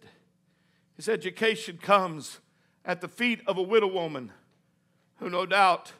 His 0.95 1.09
education 1.09 1.77
comes 1.81 2.39
at 2.85 3.01
the 3.01 3.07
feet 3.07 3.41
of 3.45 3.57
a 3.57 3.61
widow 3.61 3.87
woman 3.87 4.31
who, 5.17 5.29
no 5.29 5.45
doubt, 5.45 5.93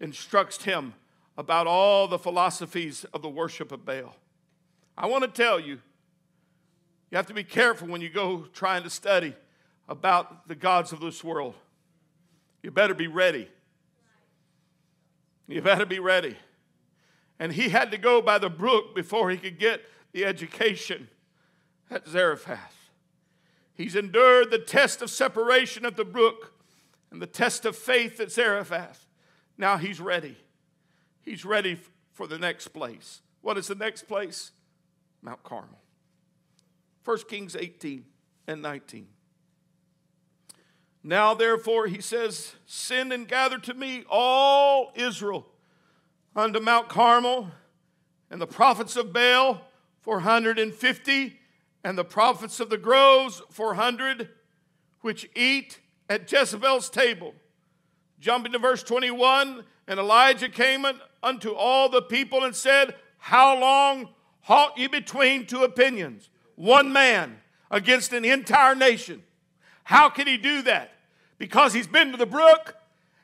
instructs 0.00 0.64
him 0.64 0.94
about 1.38 1.68
all 1.68 2.08
the 2.08 2.18
philosophies 2.18 3.04
of 3.14 3.22
the 3.22 3.28
worship 3.28 3.70
of 3.70 3.86
Baal. 3.86 4.16
I 4.98 5.06
want 5.06 5.22
to 5.22 5.30
tell 5.30 5.60
you, 5.60 5.78
you 7.10 7.16
have 7.16 7.26
to 7.26 7.34
be 7.34 7.44
careful 7.44 7.86
when 7.86 8.00
you 8.00 8.10
go 8.10 8.46
trying 8.52 8.82
to 8.82 8.90
study 8.90 9.34
about 9.88 10.48
the 10.48 10.56
gods 10.56 10.92
of 10.92 10.98
this 11.00 11.22
world. 11.22 11.54
You 12.60 12.72
better 12.72 12.92
be 12.92 13.06
ready. 13.06 13.48
You 15.46 15.62
better 15.62 15.86
be 15.86 16.00
ready. 16.00 16.36
And 17.38 17.52
he 17.52 17.68
had 17.68 17.92
to 17.92 17.98
go 17.98 18.20
by 18.20 18.38
the 18.38 18.50
brook 18.50 18.96
before 18.96 19.30
he 19.30 19.38
could 19.38 19.60
get 19.60 19.82
the 20.10 20.24
education 20.24 21.08
at 21.88 22.06
Zarephath. 22.08 22.90
He's 23.74 23.94
endured 23.94 24.50
the 24.50 24.58
test 24.58 25.02
of 25.02 25.08
separation 25.08 25.86
at 25.86 25.96
the 25.96 26.04
brook 26.04 26.52
and 27.12 27.22
the 27.22 27.28
test 27.28 27.64
of 27.64 27.76
faith 27.76 28.18
at 28.18 28.32
Zarephath. 28.32 29.06
Now 29.56 29.76
he's 29.76 30.00
ready. 30.00 30.36
He's 31.22 31.44
ready 31.44 31.78
for 32.12 32.26
the 32.26 32.38
next 32.38 32.68
place. 32.68 33.22
What 33.42 33.58
is 33.58 33.68
the 33.68 33.74
next 33.74 34.08
place? 34.08 34.52
Mount 35.22 35.42
Carmel. 35.42 35.78
1 37.04 37.18
Kings 37.28 37.56
18 37.56 38.04
and 38.46 38.62
19. 38.62 39.06
Now, 41.02 41.32
therefore, 41.34 41.86
he 41.86 42.00
says, 42.00 42.54
Send 42.66 43.12
and 43.12 43.26
gather 43.26 43.58
to 43.58 43.74
me 43.74 44.04
all 44.10 44.92
Israel 44.94 45.46
unto 46.36 46.60
Mount 46.60 46.88
Carmel, 46.88 47.50
and 48.30 48.40
the 48.40 48.46
prophets 48.46 48.96
of 48.96 49.12
Baal, 49.12 49.62
450, 50.02 51.38
and 51.84 51.96
the 51.96 52.04
prophets 52.04 52.60
of 52.60 52.68
the 52.68 52.78
groves, 52.78 53.42
400, 53.50 54.28
which 55.00 55.30
eat 55.34 55.80
at 56.08 56.30
Jezebel's 56.30 56.90
table. 56.90 57.34
Jumping 58.20 58.52
to 58.52 58.58
verse 58.58 58.82
21, 58.82 59.64
and 59.86 59.98
Elijah 59.98 60.48
came 60.48 60.84
unto 61.22 61.52
all 61.52 61.88
the 61.88 62.02
people 62.02 62.44
and 62.44 62.54
said, 62.54 62.94
How 63.18 63.58
long 63.58 64.08
halt 64.42 64.72
ye 64.76 64.86
between 64.86 65.46
two 65.46 65.64
opinions? 65.64 66.28
One 66.56 66.92
man 66.92 67.38
against 67.70 68.12
an 68.12 68.24
entire 68.24 68.74
nation. 68.74 69.22
How 69.84 70.08
can 70.08 70.26
he 70.26 70.36
do 70.36 70.62
that? 70.62 70.92
Because 71.38 71.72
he's 71.72 71.86
been 71.86 72.10
to 72.10 72.16
the 72.16 72.26
brook 72.26 72.76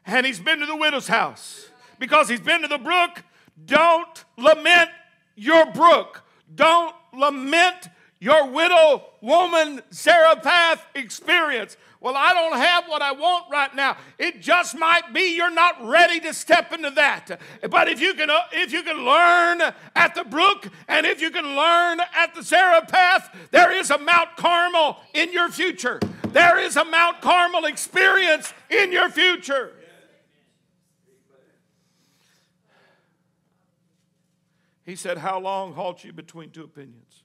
and 0.06 0.24
he's 0.24 0.40
been 0.40 0.60
to 0.60 0.66
the 0.66 0.76
widow's 0.76 1.08
house. 1.08 1.68
Because 1.98 2.28
he's 2.28 2.40
been 2.40 2.62
to 2.62 2.68
the 2.68 2.78
brook, 2.78 3.22
don't 3.64 4.24
lament 4.36 4.90
your 5.36 5.70
brook. 5.72 6.22
Don't 6.54 6.94
lament 7.12 7.88
your 8.18 8.48
widow 8.50 9.04
woman 9.20 9.82
Zarephath 9.92 10.86
experience. 10.94 11.76
Well, 12.04 12.18
I 12.18 12.34
don't 12.34 12.58
have 12.58 12.84
what 12.86 13.00
I 13.00 13.12
want 13.12 13.46
right 13.50 13.74
now. 13.74 13.96
It 14.18 14.42
just 14.42 14.76
might 14.76 15.14
be 15.14 15.34
you're 15.36 15.50
not 15.50 15.88
ready 15.88 16.20
to 16.20 16.34
step 16.34 16.70
into 16.70 16.90
that. 16.90 17.40
But 17.70 17.88
if 17.88 17.98
you 17.98 18.12
can, 18.12 18.28
uh, 18.28 18.40
if 18.52 18.74
you 18.74 18.82
can 18.82 19.06
learn 19.06 19.62
at 19.96 20.14
the 20.14 20.22
brook 20.22 20.68
and 20.86 21.06
if 21.06 21.22
you 21.22 21.30
can 21.30 21.56
learn 21.56 22.00
at 22.14 22.34
the 22.34 22.42
Zarephath, 22.42 23.34
there 23.52 23.72
is 23.72 23.90
a 23.90 23.96
Mount 23.96 24.36
Carmel 24.36 24.98
in 25.14 25.32
your 25.32 25.48
future. 25.48 25.98
There 26.28 26.58
is 26.58 26.76
a 26.76 26.84
Mount 26.84 27.22
Carmel 27.22 27.64
experience 27.64 28.52
in 28.68 28.92
your 28.92 29.08
future. 29.08 29.72
He 34.84 34.94
said, 34.94 35.16
How 35.16 35.40
long 35.40 35.72
halt 35.72 36.04
you 36.04 36.12
between 36.12 36.50
two 36.50 36.64
opinions? 36.64 37.22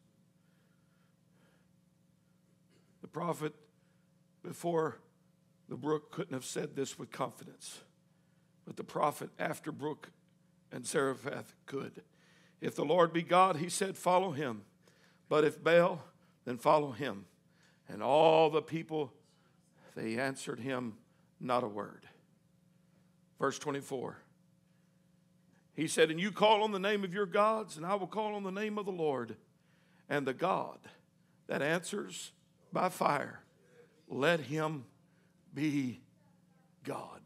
The 3.01 3.09
prophet 3.09 3.53
before 4.49 4.97
the 5.67 5.75
brook 5.75 6.11
couldn't 6.11 6.33
have 6.33 6.43
said 6.43 6.75
this 6.75 6.97
with 6.97 7.11
confidence. 7.11 7.81
But 8.65 8.77
the 8.77 8.83
prophet 8.83 9.29
after 9.37 9.71
Brook 9.71 10.09
and 10.71 10.87
Zarephath 10.87 11.53
could. 11.67 12.01
If 12.59 12.75
the 12.75 12.83
Lord 12.83 13.13
be 13.13 13.21
God, 13.21 13.57
he 13.57 13.69
said, 13.69 13.95
follow 13.95 14.31
him. 14.31 14.63
But 15.29 15.43
if 15.43 15.63
Baal, 15.63 16.03
then 16.45 16.57
follow 16.57 16.89
him. 16.89 17.25
And 17.87 18.01
all 18.01 18.49
the 18.49 18.63
people, 18.63 19.13
they 19.95 20.17
answered 20.17 20.59
him 20.59 20.93
not 21.39 21.63
a 21.63 21.67
word. 21.67 22.07
Verse 23.39 23.59
24. 23.59 24.17
He 25.75 25.87
said, 25.87 26.09
And 26.09 26.19
you 26.19 26.31
call 26.31 26.63
on 26.63 26.71
the 26.71 26.79
name 26.79 27.03
of 27.03 27.13
your 27.13 27.27
gods, 27.27 27.77
and 27.77 27.85
I 27.85 27.93
will 27.93 28.07
call 28.07 28.33
on 28.33 28.41
the 28.41 28.51
name 28.51 28.79
of 28.79 28.87
the 28.87 28.91
Lord. 28.91 29.35
And 30.09 30.25
the 30.25 30.33
God 30.33 30.79
that 31.45 31.61
answers 31.61 32.31
by 32.73 32.89
fire, 32.89 33.43
let 34.09 34.41
him 34.41 34.85
be 35.53 36.01
God. 36.83 37.21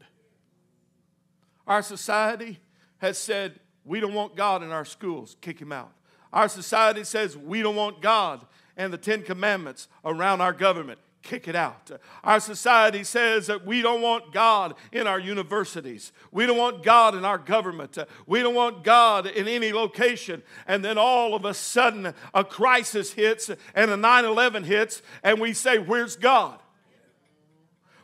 Our 1.66 1.82
society 1.82 2.60
has 2.98 3.18
said, 3.18 3.58
We 3.84 4.00
don't 4.00 4.14
want 4.14 4.36
God 4.36 4.62
in 4.62 4.70
our 4.70 4.84
schools, 4.84 5.36
kick 5.40 5.58
him 5.58 5.72
out. 5.72 5.92
Our 6.32 6.48
society 6.48 7.04
says, 7.04 7.36
We 7.36 7.62
don't 7.62 7.76
want 7.76 8.00
God 8.00 8.46
and 8.76 8.92
the 8.92 8.98
Ten 8.98 9.22
Commandments 9.22 9.88
around 10.04 10.40
our 10.40 10.52
government 10.52 10.98
kick 11.24 11.48
it 11.48 11.56
out. 11.56 11.90
Our 12.22 12.38
society 12.38 13.02
says 13.02 13.48
that 13.48 13.66
we 13.66 13.82
don't 13.82 14.02
want 14.02 14.32
God 14.32 14.74
in 14.92 15.06
our 15.06 15.18
universities. 15.18 16.12
We 16.30 16.46
don't 16.46 16.58
want 16.58 16.84
God 16.84 17.14
in 17.16 17.24
our 17.24 17.38
government. 17.38 17.98
We 18.26 18.40
don't 18.40 18.54
want 18.54 18.84
God 18.84 19.26
in 19.26 19.48
any 19.48 19.72
location. 19.72 20.42
And 20.68 20.84
then 20.84 20.98
all 20.98 21.34
of 21.34 21.44
a 21.44 21.54
sudden, 21.54 22.14
a 22.32 22.44
crisis 22.44 23.12
hits 23.12 23.50
and 23.74 23.90
a 23.90 23.96
9 23.96 24.24
11 24.24 24.64
hits, 24.64 25.02
and 25.22 25.40
we 25.40 25.52
say, 25.54 25.78
Where's 25.78 26.14
God? 26.14 26.60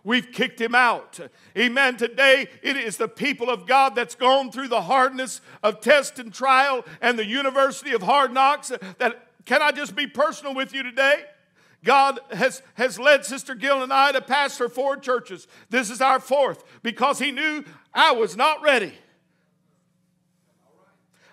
We've 0.02 0.32
kicked 0.32 0.60
him 0.60 0.74
out. 0.74 1.20
Amen. 1.56 1.96
Today, 1.96 2.48
it 2.62 2.76
is 2.76 2.96
the 2.96 3.08
people 3.08 3.50
of 3.50 3.66
God 3.66 3.94
that's 3.94 4.14
gone 4.14 4.50
through 4.50 4.68
the 4.68 4.82
hardness 4.82 5.40
of 5.62 5.80
test 5.80 6.18
and 6.18 6.32
trial 6.32 6.84
and 7.00 7.18
the 7.18 7.26
university 7.26 7.92
of 7.92 8.02
hard 8.02 8.32
knocks. 8.32 8.72
That 8.98 9.28
can 9.44 9.62
I 9.62 9.72
just 9.72 9.94
be 9.94 10.06
personal 10.06 10.54
with 10.54 10.72
you 10.72 10.82
today? 10.82 11.24
God 11.82 12.20
has, 12.30 12.62
has 12.74 12.98
led 12.98 13.24
Sister 13.24 13.54
Gill 13.54 13.82
and 13.82 13.92
I 13.92 14.12
to 14.12 14.20
pastor 14.20 14.68
four 14.68 14.96
churches. 14.96 15.48
This 15.70 15.90
is 15.90 16.00
our 16.00 16.20
fourth 16.20 16.62
because 16.82 17.18
He 17.18 17.30
knew 17.30 17.64
I 17.92 18.12
was 18.12 18.36
not 18.36 18.62
ready. 18.62 18.92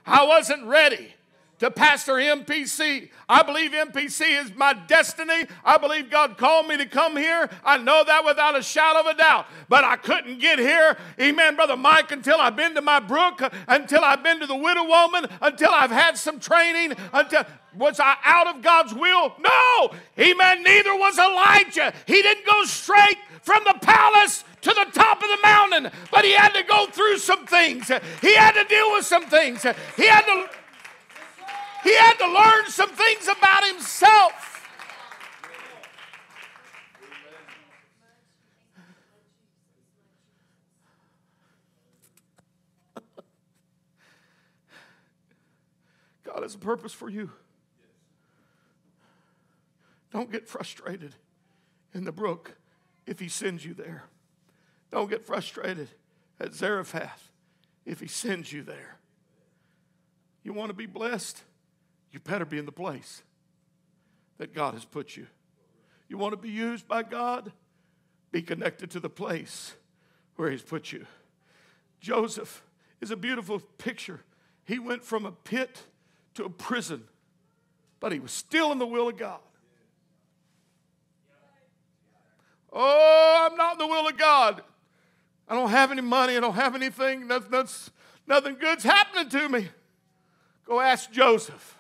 I 0.06 0.26
wasn't 0.26 0.66
ready 0.66 1.14
to 1.60 1.72
pastor 1.72 2.14
MPC. 2.14 3.10
I 3.28 3.44
believe 3.44 3.72
MPC 3.72 4.44
is 4.44 4.56
my 4.56 4.74
destiny. 4.74 5.46
I 5.66 5.78
believe 5.78 6.10
God 6.10 6.38
called 6.38 6.68
me 6.68 6.78
to 6.78 6.86
come 6.86 7.18
here. 7.18 7.50
I 7.66 7.78
know 7.78 8.04
that 8.06 8.26
without 8.26 8.58
a 8.58 8.62
shadow 8.62 9.02
of 9.02 9.08
a 9.08 9.18
doubt. 9.18 9.48
But 9.68 9.84
I 9.84 9.96
couldn't 9.96 10.40
get 10.40 10.60
here, 10.60 10.98
amen, 11.20 11.56
Brother 11.56 11.78
Mike, 11.78 12.12
until 12.12 12.40
I've 12.40 12.56
been 12.56 12.76
to 12.76 12.82
my 12.82 13.00
brook, 13.00 13.42
until 13.68 14.04
I've 14.04 14.24
been 14.24 14.40
to 14.40 14.48
the 14.48 14.56
widow 14.56 14.86
woman, 14.86 15.26
until 15.42 15.72
I've 15.72 15.92
had 15.92 16.18
some 16.18 16.40
training, 16.40 16.94
until. 17.14 17.44
Was 17.78 18.00
I 18.00 18.16
out 18.24 18.48
of 18.48 18.64
God's 18.64 18.92
will? 18.92 19.36
No! 19.40 19.92
Amen. 20.18 20.64
Neither 20.64 20.96
was 20.96 21.20
Elijah. 21.20 21.94
He 22.08 22.24
didn't 22.24 22.44
go 22.48 22.64
straight 22.64 23.18
from 23.44 23.64
the 23.66 23.76
palace 23.80 24.44
to 24.62 24.70
the 24.70 24.88
top 24.94 25.22
of 25.22 25.30
the 25.30 25.38
mountain, 25.44 25.92
but 26.12 26.26
he 26.26 26.32
had 26.32 26.54
to 26.54 26.64
go 26.64 26.88
through 26.88 27.20
some 27.20 27.46
things. 27.46 27.92
He 28.22 28.36
had 28.36 28.54
to 28.54 28.64
deal 28.64 28.94
with 28.94 29.06
some 29.06 29.28
things. 29.28 29.62
He 29.96 30.08
had 30.08 30.26
to 30.26 30.50
he 31.84 31.96
had 31.96 32.14
to 32.16 32.28
learn 32.28 32.70
some 32.70 32.90
things 32.90 33.28
about 33.28 33.66
himself. 33.66 34.54
God 46.24 46.44
has 46.44 46.56
a 46.56 46.60
purpose 46.60 46.94
for 46.94 47.10
you. 47.10 47.32
Don't 50.12 50.32
get 50.32 50.48
frustrated 50.48 51.16
in 51.94 52.04
the 52.04 52.12
brook 52.12 52.56
if 53.06 53.20
he 53.20 53.30
sends 53.30 53.66
you 53.66 53.74
there. 53.74 54.04
Don't 54.92 55.10
get 55.10 55.26
frustrated 55.26 55.90
at 56.40 56.54
Zarephath 56.54 57.32
if 57.86 58.00
he 58.00 58.08
sends 58.08 58.52
you 58.52 58.64
there. 58.64 58.98
You 60.44 60.54
want 60.54 60.70
to 60.70 60.74
be 60.76 60.86
blessed? 60.86 61.42
You 62.12 62.20
better 62.20 62.46
be 62.46 62.58
in 62.58 62.66
the 62.66 62.72
place 62.72 63.24
that 64.38 64.54
God 64.54 64.74
has 64.74 64.86
put 64.86 65.18
you. 65.18 65.28
You 66.08 66.18
want 66.18 66.34
to 66.34 66.38
be 66.38 66.50
used 66.50 66.88
by 66.88 67.04
God? 67.04 67.52
Be 68.32 68.42
connected 68.42 68.92
to 68.92 69.00
the 69.00 69.10
place 69.10 69.74
where 70.36 70.50
He's 70.50 70.62
put 70.62 70.92
you. 70.92 71.06
Joseph 72.00 72.64
is 73.02 73.12
a 73.12 73.16
beautiful 73.16 73.60
picture. 73.78 74.22
He 74.64 74.80
went 74.80 75.04
from 75.04 75.26
a 75.26 75.32
pit 75.32 75.84
to 76.36 76.46
a 76.46 76.50
prison, 76.50 77.04
but 78.00 78.12
he 78.12 78.20
was 78.20 78.32
still 78.32 78.72
in 78.72 78.80
the 78.80 78.86
will 78.86 79.10
of 79.10 79.18
God. 79.18 79.40
Oh, 82.72 83.48
I'm 83.50 83.58
not 83.58 83.74
in 83.74 83.78
the 83.80 83.88
will 83.88 84.08
of 84.08 84.18
God. 84.18 84.62
I 85.48 85.56
don't 85.56 85.70
have 85.70 85.92
any 85.92 86.02
money. 86.02 86.36
I 86.36 86.40
don't 86.42 86.54
have 86.54 86.76
anything. 86.76 87.28
That's, 87.28 87.92
nothing 88.28 88.56
good's 88.56 88.84
happening 88.84 89.30
to 89.30 89.50
me. 89.50 89.70
Go 90.66 90.80
ask 90.82 91.12
Joseph. 91.12 91.77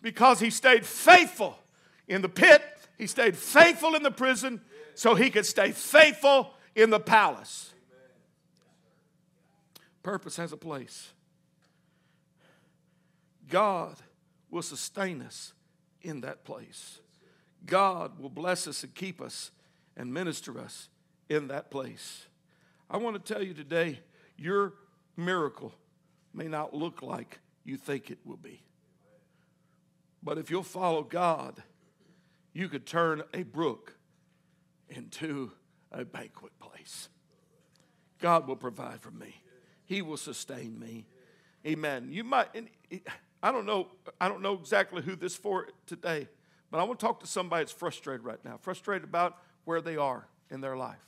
Because 0.00 0.40
he 0.40 0.50
stayed 0.50 0.86
faithful 0.86 1.58
in 2.06 2.22
the 2.22 2.28
pit, 2.28 2.62
he 2.96 3.06
stayed 3.06 3.36
faithful 3.36 3.94
in 3.94 4.02
the 4.02 4.10
prison, 4.10 4.60
so 4.94 5.14
he 5.14 5.30
could 5.30 5.46
stay 5.46 5.72
faithful 5.72 6.50
in 6.74 6.90
the 6.90 7.00
palace. 7.00 7.72
Purpose 10.02 10.36
has 10.36 10.52
a 10.52 10.56
place. 10.56 11.10
God 13.48 13.96
will 14.50 14.62
sustain 14.62 15.22
us 15.22 15.52
in 16.02 16.20
that 16.22 16.44
place. 16.44 17.00
God 17.66 18.18
will 18.18 18.30
bless 18.30 18.66
us 18.66 18.82
and 18.82 18.94
keep 18.94 19.20
us 19.20 19.50
and 19.96 20.12
minister 20.12 20.58
us 20.58 20.88
in 21.28 21.48
that 21.48 21.70
place. 21.70 22.26
I 22.90 22.96
want 22.96 23.22
to 23.22 23.34
tell 23.34 23.42
you 23.42 23.54
today 23.54 24.00
your 24.36 24.74
miracle 25.16 25.72
may 26.32 26.46
not 26.46 26.72
look 26.72 27.02
like 27.02 27.40
you 27.64 27.76
think 27.76 28.10
it 28.10 28.18
will 28.24 28.36
be. 28.36 28.62
But 30.28 30.36
if 30.36 30.50
you'll 30.50 30.62
follow 30.62 31.04
God, 31.04 31.62
you 32.52 32.68
could 32.68 32.84
turn 32.84 33.22
a 33.32 33.44
brook 33.44 33.96
into 34.90 35.52
a 35.90 36.04
banquet 36.04 36.52
place. 36.60 37.08
God 38.18 38.46
will 38.46 38.54
provide 38.54 39.00
for 39.00 39.10
me. 39.10 39.40
He 39.86 40.02
will 40.02 40.18
sustain 40.18 40.78
me. 40.78 41.06
Amen. 41.66 42.08
You 42.10 42.24
might 42.24 42.48
I 43.42 43.50
don't 43.50 43.64
know 43.64 43.88
I 44.20 44.28
don't 44.28 44.42
know 44.42 44.52
exactly 44.52 45.00
who 45.00 45.16
this 45.16 45.34
for 45.34 45.68
today, 45.86 46.28
but 46.70 46.76
I 46.76 46.82
want 46.82 47.00
to 47.00 47.06
talk 47.06 47.20
to 47.20 47.26
somebody 47.26 47.62
that's 47.62 47.72
frustrated 47.72 48.22
right 48.22 48.44
now, 48.44 48.58
frustrated 48.60 49.04
about 49.04 49.38
where 49.64 49.80
they 49.80 49.96
are 49.96 50.28
in 50.50 50.60
their 50.60 50.76
life. 50.76 51.06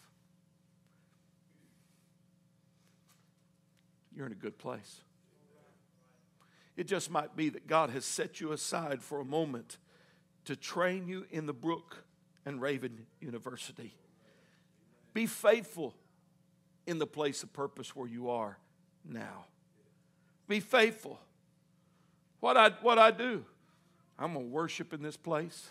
You're 4.16 4.25
in 4.25 4.33
a 4.33 4.35
good 4.35 4.57
place. 4.57 5.03
It 6.81 6.87
just 6.87 7.11
might 7.11 7.37
be 7.37 7.51
that 7.51 7.66
God 7.66 7.91
has 7.91 8.07
set 8.07 8.41
you 8.41 8.53
aside 8.53 9.03
for 9.03 9.20
a 9.20 9.24
moment 9.24 9.76
to 10.47 10.57
train 10.57 11.07
you 11.07 11.26
in 11.31 11.45
the 11.45 11.53
Brook 11.53 12.05
and 12.47 12.59
Raven 12.59 13.05
University. 13.20 13.93
Be 15.12 15.26
faithful 15.26 15.95
in 16.87 16.99
the 16.99 17.07
place 17.07 17.43
of 17.43 17.53
purpose 17.53 17.95
where 17.95 18.09
you 18.09 18.31
are 18.31 18.57
now. 19.05 19.45
Be 20.49 20.59
faithful. 20.59 21.20
What 22.41 22.57
I 22.57 22.70
what 22.81 22.99
I 22.99 23.11
do, 23.11 23.45
I'm 24.18 24.33
gonna 24.33 24.47
worship 24.47 24.95
in 24.95 25.03
this 25.03 25.18
place. 25.18 25.68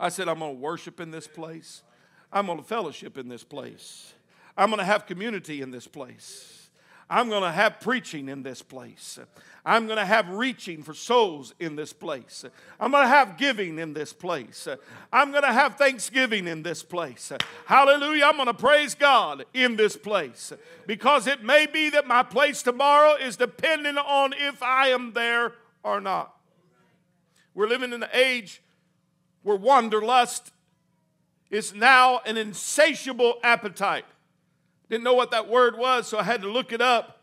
I 0.00 0.08
said, 0.08 0.28
I'm 0.28 0.40
going 0.40 0.56
to 0.56 0.60
worship 0.60 0.98
in 0.98 1.12
this 1.12 1.28
place. 1.28 1.84
I'm 2.32 2.46
going 2.46 2.58
to 2.58 2.64
fellowship 2.64 3.16
in 3.16 3.28
this 3.28 3.44
place. 3.44 4.12
I'm 4.56 4.70
going 4.70 4.80
to 4.80 4.84
have 4.84 5.06
community 5.06 5.62
in 5.62 5.70
this 5.70 5.86
place. 5.86 6.63
I'm 7.08 7.28
going 7.28 7.42
to 7.42 7.52
have 7.52 7.80
preaching 7.80 8.28
in 8.28 8.42
this 8.42 8.62
place. 8.62 9.18
I'm 9.66 9.86
going 9.86 9.98
to 9.98 10.04
have 10.04 10.28
reaching 10.28 10.82
for 10.82 10.92
souls 10.92 11.54
in 11.58 11.74
this 11.74 11.92
place. 11.92 12.44
I'm 12.78 12.90
going 12.90 13.04
to 13.04 13.08
have 13.08 13.38
giving 13.38 13.78
in 13.78 13.94
this 13.94 14.12
place. 14.12 14.68
I'm 15.12 15.30
going 15.30 15.42
to 15.42 15.52
have 15.52 15.76
thanksgiving 15.76 16.46
in 16.46 16.62
this 16.62 16.82
place. 16.82 17.32
Hallelujah. 17.66 18.26
I'm 18.26 18.36
going 18.36 18.46
to 18.46 18.54
praise 18.54 18.94
God 18.94 19.44
in 19.54 19.76
this 19.76 19.96
place 19.96 20.52
because 20.86 21.26
it 21.26 21.42
may 21.42 21.66
be 21.66 21.88
that 21.90 22.06
my 22.06 22.22
place 22.22 22.62
tomorrow 22.62 23.14
is 23.14 23.36
dependent 23.36 23.98
on 23.98 24.34
if 24.36 24.62
I 24.62 24.88
am 24.88 25.12
there 25.12 25.54
or 25.82 26.00
not. 26.00 26.34
We're 27.54 27.68
living 27.68 27.92
in 27.92 28.02
an 28.02 28.10
age 28.12 28.62
where 29.42 29.56
wanderlust 29.56 30.52
is 31.50 31.74
now 31.74 32.20
an 32.26 32.36
insatiable 32.36 33.34
appetite. 33.42 34.04
Didn't 34.88 35.04
know 35.04 35.14
what 35.14 35.30
that 35.30 35.48
word 35.48 35.78
was, 35.78 36.06
so 36.06 36.18
I 36.18 36.22
had 36.22 36.42
to 36.42 36.50
look 36.50 36.72
it 36.72 36.80
up. 36.80 37.22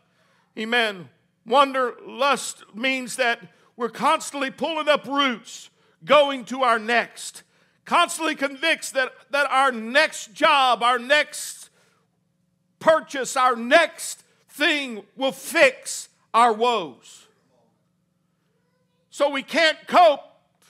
Amen. 0.58 1.08
Wanderlust 1.46 2.64
means 2.74 3.16
that 3.16 3.40
we're 3.76 3.88
constantly 3.88 4.50
pulling 4.50 4.88
up 4.88 5.06
roots, 5.06 5.70
going 6.04 6.44
to 6.46 6.62
our 6.62 6.78
next, 6.78 7.42
constantly 7.84 8.34
convinced 8.34 8.94
that, 8.94 9.12
that 9.30 9.50
our 9.50 9.72
next 9.72 10.34
job, 10.34 10.82
our 10.82 10.98
next 10.98 11.70
purchase, 12.78 13.36
our 13.36 13.56
next 13.56 14.22
thing 14.48 15.02
will 15.16 15.32
fix 15.32 16.08
our 16.34 16.52
woes. 16.52 17.26
So 19.10 19.30
we 19.30 19.42
can't 19.42 19.78
cope 19.86 20.20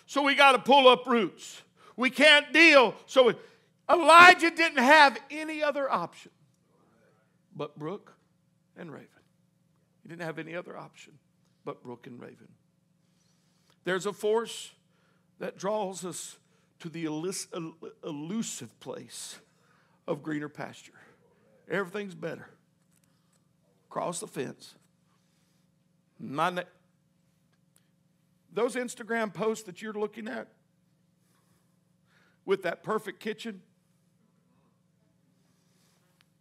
so 0.07 0.22
we 0.22 0.34
got 0.34 0.53
to 0.53 0.59
pull 0.59 0.88
up 0.88 1.07
roots. 1.07 1.62
We 1.97 2.11
can't 2.11 2.53
deal. 2.53 2.95
So 3.07 3.34
Elijah 3.90 4.51
didn't 4.51 4.82
have 4.82 5.18
any 5.30 5.62
other 5.62 5.90
option 5.90 6.30
but 7.55 7.78
Brook 7.78 8.14
and 8.76 8.92
Raven. 8.92 9.09
He 10.03 10.09
didn't 10.09 10.22
have 10.22 10.38
any 10.38 10.55
other 10.55 10.76
option 10.76 11.18
but 11.64 11.82
brook 11.82 12.07
and 12.07 12.20
raven. 12.20 12.48
There's 13.84 14.07
a 14.07 14.12
force 14.12 14.72
that 15.38 15.59
draws 15.59 16.05
us 16.05 16.38
to 16.80 16.88
the 16.88 17.05
elusive 17.05 18.80
place 18.80 19.38
of 20.07 20.22
greener 20.22 20.48
pasture. 20.48 20.92
Everything's 21.70 22.14
better. 22.14 22.48
Cross 23.88 24.20
the 24.20 24.26
fence. 24.26 24.74
My 26.18 26.50
na- 26.50 26.62
those 28.53 28.74
Instagram 28.74 29.32
posts 29.32 29.64
that 29.64 29.80
you're 29.80 29.92
looking 29.92 30.28
at 30.28 30.48
with 32.44 32.62
that 32.62 32.82
perfect 32.82 33.20
kitchen, 33.20 33.62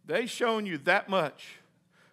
they 0.06 0.26
showing 0.26 0.66
you 0.66 0.78
that 0.78 1.08
much. 1.08 1.56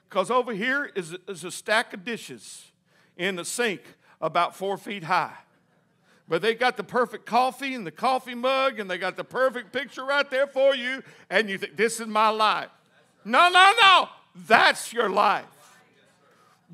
Because 0.10 0.32
over 0.32 0.54
here 0.54 0.92
is, 0.96 1.16
is 1.28 1.44
a 1.44 1.52
stack 1.52 1.94
of 1.94 2.04
dishes 2.04 2.72
in 3.18 3.36
the 3.36 3.46
sink 3.46 3.82
about 4.22 4.56
four 4.56 4.78
feet 4.78 5.04
high. 5.04 5.36
But 6.28 6.42
they 6.42 6.54
got 6.54 6.78
the 6.78 6.84
perfect 6.84 7.26
coffee 7.26 7.74
and 7.74 7.86
the 7.86 7.92
coffee 7.92 8.36
mug, 8.36 8.80
and 8.80 8.90
they 8.90 8.98
got 8.98 9.18
the 9.18 9.24
perfect 9.24 9.72
picture 9.72 10.06
right 10.06 10.30
there 10.30 10.48
for 10.48 10.76
you, 10.76 11.04
and 11.30 11.50
you 11.50 11.58
think, 11.58 11.76
this 11.76 12.00
is 12.00 12.08
my 12.08 12.30
life. 12.30 12.70
No, 13.26 13.50
no, 13.50 13.74
no. 13.82 14.10
That's 14.48 14.94
your 14.94 15.10
life. 15.10 15.46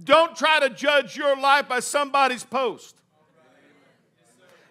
Don't 0.04 0.36
try 0.36 0.60
to 0.60 0.70
judge 0.70 1.16
your 1.16 1.40
life 1.40 1.70
by 1.70 1.80
somebody's 1.80 2.44
post. 2.44 2.96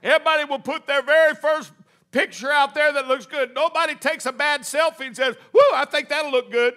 Everybody 0.02 0.44
will 0.44 0.58
put 0.58 0.86
their 0.86 1.00
very 1.00 1.34
first 1.34 1.72
picture 2.14 2.50
out 2.50 2.74
there 2.76 2.92
that 2.92 3.08
looks 3.08 3.26
good. 3.26 3.52
Nobody 3.54 3.96
takes 3.96 4.24
a 4.24 4.32
bad 4.32 4.60
selfie 4.60 5.06
and 5.06 5.16
says, 5.16 5.34
Whoo, 5.52 5.60
I 5.74 5.84
think 5.84 6.08
that'll 6.08 6.30
look 6.30 6.50
good. 6.50 6.74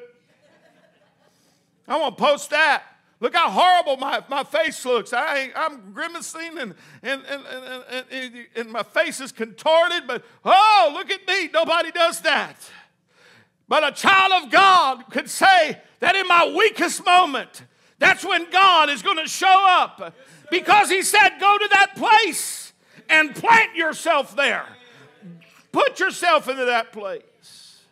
I 1.87 1.97
want 1.97 2.17
to 2.17 2.23
post 2.23 2.49
that. 2.49 2.83
Look 3.19 3.35
how 3.35 3.49
horrible 3.49 3.97
my, 3.97 4.23
my 4.29 4.43
face 4.43 4.83
looks. 4.83 5.13
I, 5.13 5.51
I'm 5.55 5.93
grimacing 5.93 6.57
and, 6.57 6.73
and, 7.03 7.21
and, 7.29 7.43
and, 7.89 8.05
and, 8.11 8.47
and 8.55 8.71
my 8.71 8.83
face 8.83 9.21
is 9.21 9.31
contorted, 9.31 10.07
but 10.07 10.23
oh, 10.43 10.91
look 10.93 11.11
at 11.11 11.27
me. 11.27 11.49
Nobody 11.53 11.91
does 11.91 12.21
that. 12.21 12.55
But 13.67 13.87
a 13.87 13.91
child 13.91 14.43
of 14.43 14.51
God 14.51 15.03
could 15.11 15.29
say 15.29 15.79
that 15.99 16.15
in 16.15 16.27
my 16.27 16.53
weakest 16.57 17.05
moment, 17.05 17.63
that's 17.99 18.25
when 18.25 18.49
God 18.49 18.89
is 18.89 19.03
going 19.03 19.17
to 19.17 19.27
show 19.27 19.65
up 19.67 20.15
because 20.49 20.89
He 20.89 21.03
said, 21.03 21.37
Go 21.39 21.57
to 21.57 21.67
that 21.73 21.95
place 21.95 22.73
and 23.07 23.35
plant 23.35 23.75
yourself 23.75 24.35
there. 24.35 24.65
Put 25.77 25.99
yourself 25.99 26.49
into 26.49 26.65
that 26.65 26.91
place. 26.91 27.83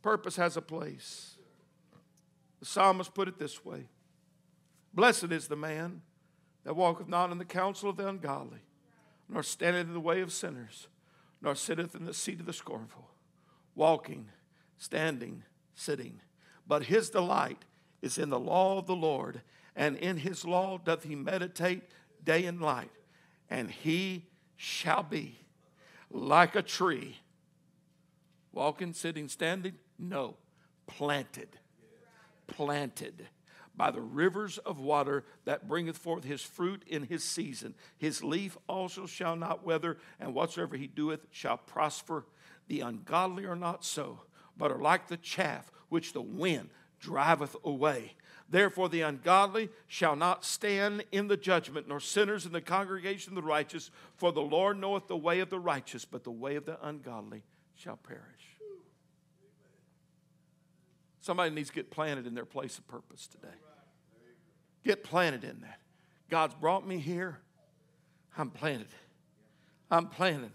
Purpose 0.00 0.36
has 0.36 0.56
a 0.56 0.62
place. 0.62 1.36
The 2.60 2.64
psalmist 2.64 3.12
put 3.12 3.28
it 3.28 3.38
this 3.38 3.62
way 3.62 3.88
Blessed 4.94 5.30
is 5.30 5.48
the 5.48 5.56
man 5.56 6.00
that 6.64 6.76
walketh 6.76 7.06
not 7.06 7.30
in 7.30 7.36
the 7.36 7.44
counsel 7.44 7.90
of 7.90 7.98
the 7.98 8.08
ungodly, 8.08 8.60
nor 9.28 9.42
standeth 9.42 9.86
in 9.86 9.92
the 9.92 10.00
way 10.00 10.22
of 10.22 10.32
sinners, 10.32 10.88
nor 11.42 11.54
sitteth 11.54 11.94
in 11.94 12.06
the 12.06 12.14
seat 12.14 12.40
of 12.40 12.46
the 12.46 12.54
scornful, 12.54 13.10
walking, 13.74 14.30
standing, 14.78 15.42
sitting. 15.74 16.22
But 16.66 16.84
his 16.84 17.10
delight 17.10 17.66
is 18.00 18.16
in 18.16 18.30
the 18.30 18.40
law 18.40 18.78
of 18.78 18.86
the 18.86 18.96
Lord, 18.96 19.42
and 19.76 19.94
in 19.98 20.16
his 20.16 20.46
law 20.46 20.78
doth 20.78 21.04
he 21.04 21.14
meditate 21.14 21.82
day 22.24 22.46
and 22.46 22.58
night. 22.58 22.92
And 23.50 23.70
he 23.70 24.24
shall 24.56 25.02
be 25.02 25.40
like 26.10 26.56
a 26.56 26.62
tree. 26.62 27.18
Walking, 28.52 28.92
sitting, 28.92 29.28
standing? 29.28 29.74
No, 29.98 30.36
planted. 30.86 31.58
Planted 32.46 33.28
by 33.78 33.92
the 33.92 34.00
rivers 34.00 34.58
of 34.58 34.80
water 34.80 35.24
that 35.44 35.68
bringeth 35.68 35.96
forth 35.96 36.24
his 36.24 36.42
fruit 36.42 36.82
in 36.86 37.04
his 37.04 37.22
season. 37.22 37.74
His 37.96 38.24
leaf 38.24 38.58
also 38.68 39.06
shall 39.06 39.36
not 39.36 39.64
wither, 39.64 39.98
and 40.18 40.34
whatsoever 40.34 40.76
he 40.76 40.88
doeth 40.88 41.26
shall 41.30 41.56
prosper. 41.56 42.26
The 42.66 42.80
ungodly 42.80 43.46
are 43.46 43.56
not 43.56 43.84
so, 43.84 44.22
but 44.56 44.72
are 44.72 44.82
like 44.82 45.06
the 45.06 45.16
chaff 45.16 45.70
which 45.88 46.12
the 46.12 46.20
wind 46.20 46.70
driveth 46.98 47.56
away. 47.64 48.16
Therefore, 48.50 48.88
the 48.88 49.02
ungodly 49.02 49.68
shall 49.86 50.16
not 50.16 50.44
stand 50.44 51.04
in 51.12 51.28
the 51.28 51.36
judgment, 51.36 51.86
nor 51.86 52.00
sinners 52.00 52.46
in 52.46 52.52
the 52.52 52.62
congregation 52.62 53.32
of 53.32 53.42
the 53.42 53.48
righteous. 53.48 53.90
For 54.16 54.32
the 54.32 54.40
Lord 54.40 54.78
knoweth 54.78 55.06
the 55.06 55.16
way 55.16 55.40
of 55.40 55.50
the 55.50 55.58
righteous, 55.58 56.04
but 56.06 56.24
the 56.24 56.30
way 56.30 56.56
of 56.56 56.64
the 56.64 56.78
ungodly 56.86 57.42
shall 57.74 57.96
perish. 57.96 58.22
Somebody 61.20 61.54
needs 61.54 61.68
to 61.68 61.74
get 61.74 61.90
planted 61.90 62.26
in 62.26 62.34
their 62.34 62.46
place 62.46 62.78
of 62.78 62.88
purpose 62.88 63.26
today. 63.26 63.54
Get 64.82 65.04
planted 65.04 65.44
in 65.44 65.60
that. 65.60 65.80
God's 66.30 66.54
brought 66.54 66.86
me 66.86 66.98
here. 66.98 67.40
I'm 68.38 68.50
planted. 68.50 68.88
I'm 69.90 70.06
planted. 70.06 70.52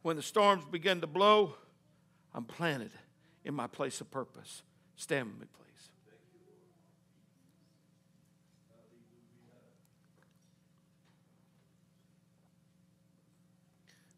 When 0.00 0.16
the 0.16 0.22
storms 0.22 0.64
begin 0.64 1.02
to 1.02 1.06
blow, 1.06 1.54
I'm 2.32 2.44
planted 2.44 2.92
in 3.44 3.54
my 3.54 3.66
place 3.66 4.00
of 4.00 4.10
purpose. 4.10 4.62
Stand 4.96 5.26
with 5.26 5.40
me, 5.40 5.46
please. 5.52 5.65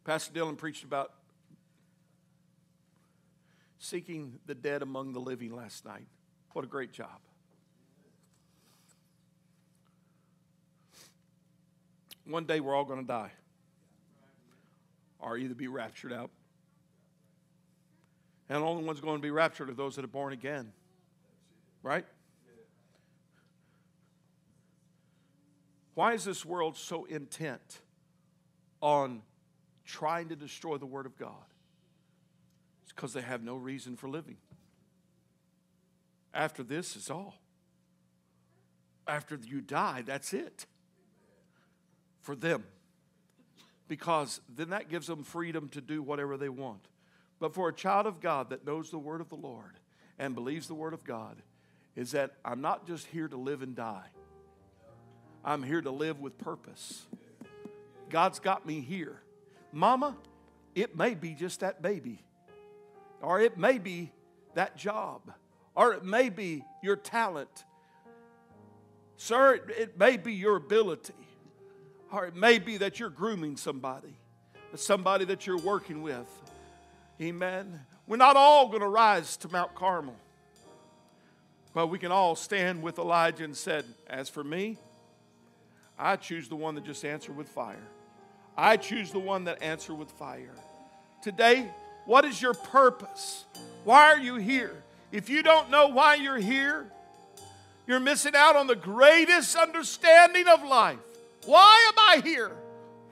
Pastor 0.09 0.33
Dylan 0.33 0.57
preached 0.57 0.85
about 0.85 1.13
seeking 3.79 4.39
the 4.47 4.55
dead 4.55 4.81
among 4.81 5.13
the 5.13 5.19
living 5.19 5.55
last 5.55 5.85
night. 5.85 6.07
What 6.55 6.65
a 6.65 6.67
great 6.67 6.95
job. 6.95 7.21
One 12.25 12.47
day 12.47 12.59
we're 12.61 12.75
all 12.75 12.87
going 12.87 13.03
to 13.03 13.07
die 13.07 13.33
or 15.19 15.37
either 15.37 15.55
be 15.55 15.69
raptured 15.69 16.15
out. 16.15 16.31
And 18.49 18.63
the 18.63 18.67
only 18.67 18.85
ones 18.85 19.03
going 19.03 19.19
to 19.19 19.23
be 19.23 19.31
raptured 19.31 19.69
are 19.69 19.75
those 19.75 19.97
that 19.97 20.07
are 20.07 20.09
born 20.09 20.33
again. 20.33 20.73
Right? 21.83 22.07
Why 25.93 26.15
is 26.15 26.25
this 26.25 26.47
world 26.47 26.79
so 26.79 27.05
intent 27.05 27.83
on 28.81 29.21
trying 29.89 30.29
to 30.29 30.37
destroy 30.37 30.77
the 30.77 30.87
Word 30.87 31.07
of 31.07 31.19
God? 31.19 31.33
It's 32.85 32.93
because 32.93 33.13
they 33.13 33.23
have 33.23 33.43
no 33.43 33.57
reason 33.57 33.97
for 33.97 34.09
living. 34.09 34.37
After 36.33 36.63
this 36.63 36.95
is 36.95 37.11
all. 37.11 37.35
After 39.07 39.39
you 39.43 39.61
die, 39.61 40.03
that's 40.07 40.33
it 40.33 40.67
for 42.21 42.37
them 42.37 42.63
because 43.89 44.43
then 44.55 44.71
that 44.71 44.91
gives 44.91 45.07
them 45.07 45.25
freedom 45.25 45.69
to 45.71 45.81
do 45.81 46.03
whatever 46.03 46.37
they 46.37 46.51
want. 46.51 46.87
But 47.41 47.55
for 47.55 47.69
a 47.69 47.73
child 47.73 48.07
of 48.07 48.21
God 48.21 48.51
that 48.51 48.67
knows 48.67 48.91
the 48.91 48.99
word 48.99 49.21
of 49.21 49.31
the 49.31 49.37
Lord 49.37 49.79
and 50.19 50.35
believes 50.35 50.69
the 50.69 50.75
word 50.75 50.93
of 50.93 51.05
God, 51.05 51.41
is 51.97 52.13
that 52.13 52.33
I'm 52.45 52.61
not 52.61 52.87
just 52.87 53.07
here 53.07 53.29
to 53.29 53.37
live 53.37 53.63
and 53.63 53.75
die, 53.75 54.09
I'm 55.45 55.63
here 55.63 55.81
to 55.81 55.91
live 55.91 56.21
with 56.21 56.37
purpose. 56.39 57.07
God's 58.11 58.39
got 58.39 58.67
me 58.67 58.81
here. 58.81 59.21
Mama, 59.73 60.17
it 60.75 60.97
may 60.97 61.15
be 61.15 61.35
just 61.35 61.61
that 61.61 61.83
baby, 61.83 62.23
or 63.21 63.41
it 63.41 63.59
may 63.59 63.79
be 63.79 64.13
that 64.55 64.77
job, 64.77 65.23
or 65.75 65.93
it 65.93 66.05
may 66.05 66.29
be 66.29 66.65
your 66.83 66.97
talent. 66.97 67.65
Sir, 69.17 69.55
it, 69.55 69.65
it 69.77 69.99
may 69.99 70.17
be 70.17 70.33
your 70.33 70.57
ability. 70.57 71.15
Or 72.11 72.25
it 72.27 72.35
may 72.35 72.59
be 72.59 72.79
that 72.79 72.99
you're 72.99 73.11
grooming 73.11 73.57
somebody, 73.57 74.17
somebody 74.75 75.27
that 75.27 75.47
you're 75.47 75.59
working 75.59 76.03
with. 76.03 76.27
Amen. 77.21 77.81
We're 78.07 78.17
not 78.17 78.37
all 78.37 78.69
going 78.69 78.81
to 78.81 78.89
rise 78.89 79.37
to 79.39 79.49
Mount 79.51 79.75
Carmel, 79.75 80.17
but 81.75 81.89
we 81.89 81.99
can 81.99 82.11
all 82.11 82.35
stand 82.35 82.83
with 82.83 82.99
Elijah 82.99 83.45
and 83.45 83.55
said, 83.55 83.85
As 84.07 84.29
for 84.31 84.43
me, 84.43 84.79
I 85.99 86.17
choose 86.17 86.49
the 86.49 86.57
one 86.57 86.75
that 86.77 86.85
just 86.85 87.05
answered 87.05 87.37
with 87.37 87.49
fire. 87.49 87.77
I 88.59 88.77
choose 88.77 89.13
the 89.13 89.21
one 89.21 89.45
that 89.45 89.63
answered 89.63 89.95
with 89.95 90.11
fire. 90.11 90.55
Today, 91.23 91.71
what 92.07 92.25
is 92.25 92.43
your 92.43 92.55
purpose? 92.55 93.45
Why 93.85 94.09
are 94.09 94.19
you 94.19 94.35
here? 94.35 94.83
If 95.13 95.31
you 95.31 95.45
don't 95.45 95.71
know 95.71 95.87
why 95.87 96.17
you're 96.17 96.39
here, 96.39 96.91
you're 97.87 98.01
missing 98.01 98.35
out 98.35 98.57
on 98.57 98.67
the 98.67 98.75
greatest 98.75 99.55
understanding 99.55 100.49
of 100.49 100.65
life. 100.65 100.99
Why 101.47 101.87
am 101.89 101.95
I 101.97 102.21
here? 102.29 102.51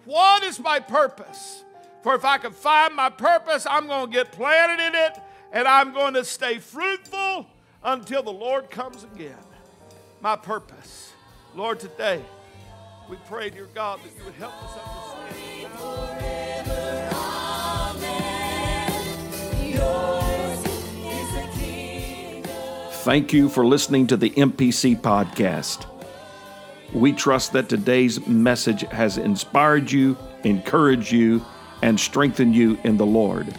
What 0.04 0.42
is 0.42 0.58
my 0.58 0.80
purpose? 0.80 1.62
For 2.02 2.16
if 2.16 2.24
I 2.24 2.38
can 2.38 2.52
find 2.52 2.96
my 2.96 3.08
purpose, 3.08 3.68
I'm 3.70 3.86
going 3.86 4.06
to 4.06 4.12
get 4.12 4.32
planted 4.32 4.84
in 4.84 4.94
it 4.96 5.20
and 5.52 5.68
I'm 5.68 5.92
going 5.92 6.14
to 6.14 6.24
stay 6.24 6.58
fruitful 6.58 7.46
until 7.84 8.24
the 8.24 8.32
Lord 8.32 8.68
comes 8.68 9.04
again. 9.04 9.38
My 10.20 10.34
purpose. 10.34 11.12
Lord, 11.54 11.78
today 11.78 12.20
we 13.08 13.16
pray, 13.28 13.50
dear 13.50 13.68
God, 13.74 14.00
that 14.00 14.10
you 14.18 14.24
would 14.24 14.34
help 14.34 14.54
us 14.62 14.70
understand. 14.72 15.06
Thank 23.06 23.32
you 23.32 23.48
for 23.48 23.64
listening 23.64 24.08
to 24.08 24.16
the 24.16 24.30
MPC 24.30 25.00
podcast. 25.00 25.86
We 26.92 27.12
trust 27.12 27.52
that 27.52 27.68
today's 27.68 28.26
message 28.26 28.80
has 28.82 29.16
inspired 29.16 29.92
you, 29.92 30.16
encouraged 30.42 31.12
you, 31.12 31.44
and 31.82 32.00
strengthened 32.00 32.56
you 32.56 32.78
in 32.82 32.96
the 32.96 33.06
Lord. 33.06 33.54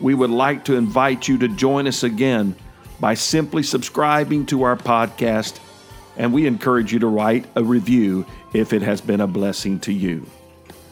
We 0.00 0.14
would 0.14 0.30
like 0.30 0.64
to 0.64 0.74
invite 0.74 1.28
you 1.28 1.38
to 1.38 1.46
join 1.46 1.86
us 1.86 2.02
again 2.02 2.56
by 2.98 3.14
simply 3.14 3.62
subscribing 3.62 4.46
to 4.46 4.64
our 4.64 4.76
podcast, 4.76 5.60
and 6.16 6.32
we 6.32 6.46
encourage 6.46 6.92
you 6.92 6.98
to 7.00 7.06
write 7.06 7.46
a 7.54 7.64
review 7.64 8.26
if 8.52 8.72
it 8.72 8.82
has 8.82 9.00
been 9.00 9.20
a 9.20 9.26
blessing 9.26 9.78
to 9.80 9.92
you. 9.92 10.26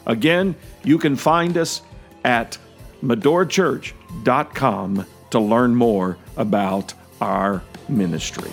Again, 0.05 0.55
you 0.83 0.97
can 0.97 1.15
find 1.15 1.57
us 1.57 1.81
at 2.23 2.57
medorachurch.com 3.03 5.05
to 5.31 5.39
learn 5.39 5.75
more 5.75 6.17
about 6.37 6.93
our 7.19 7.63
ministry. 7.87 8.51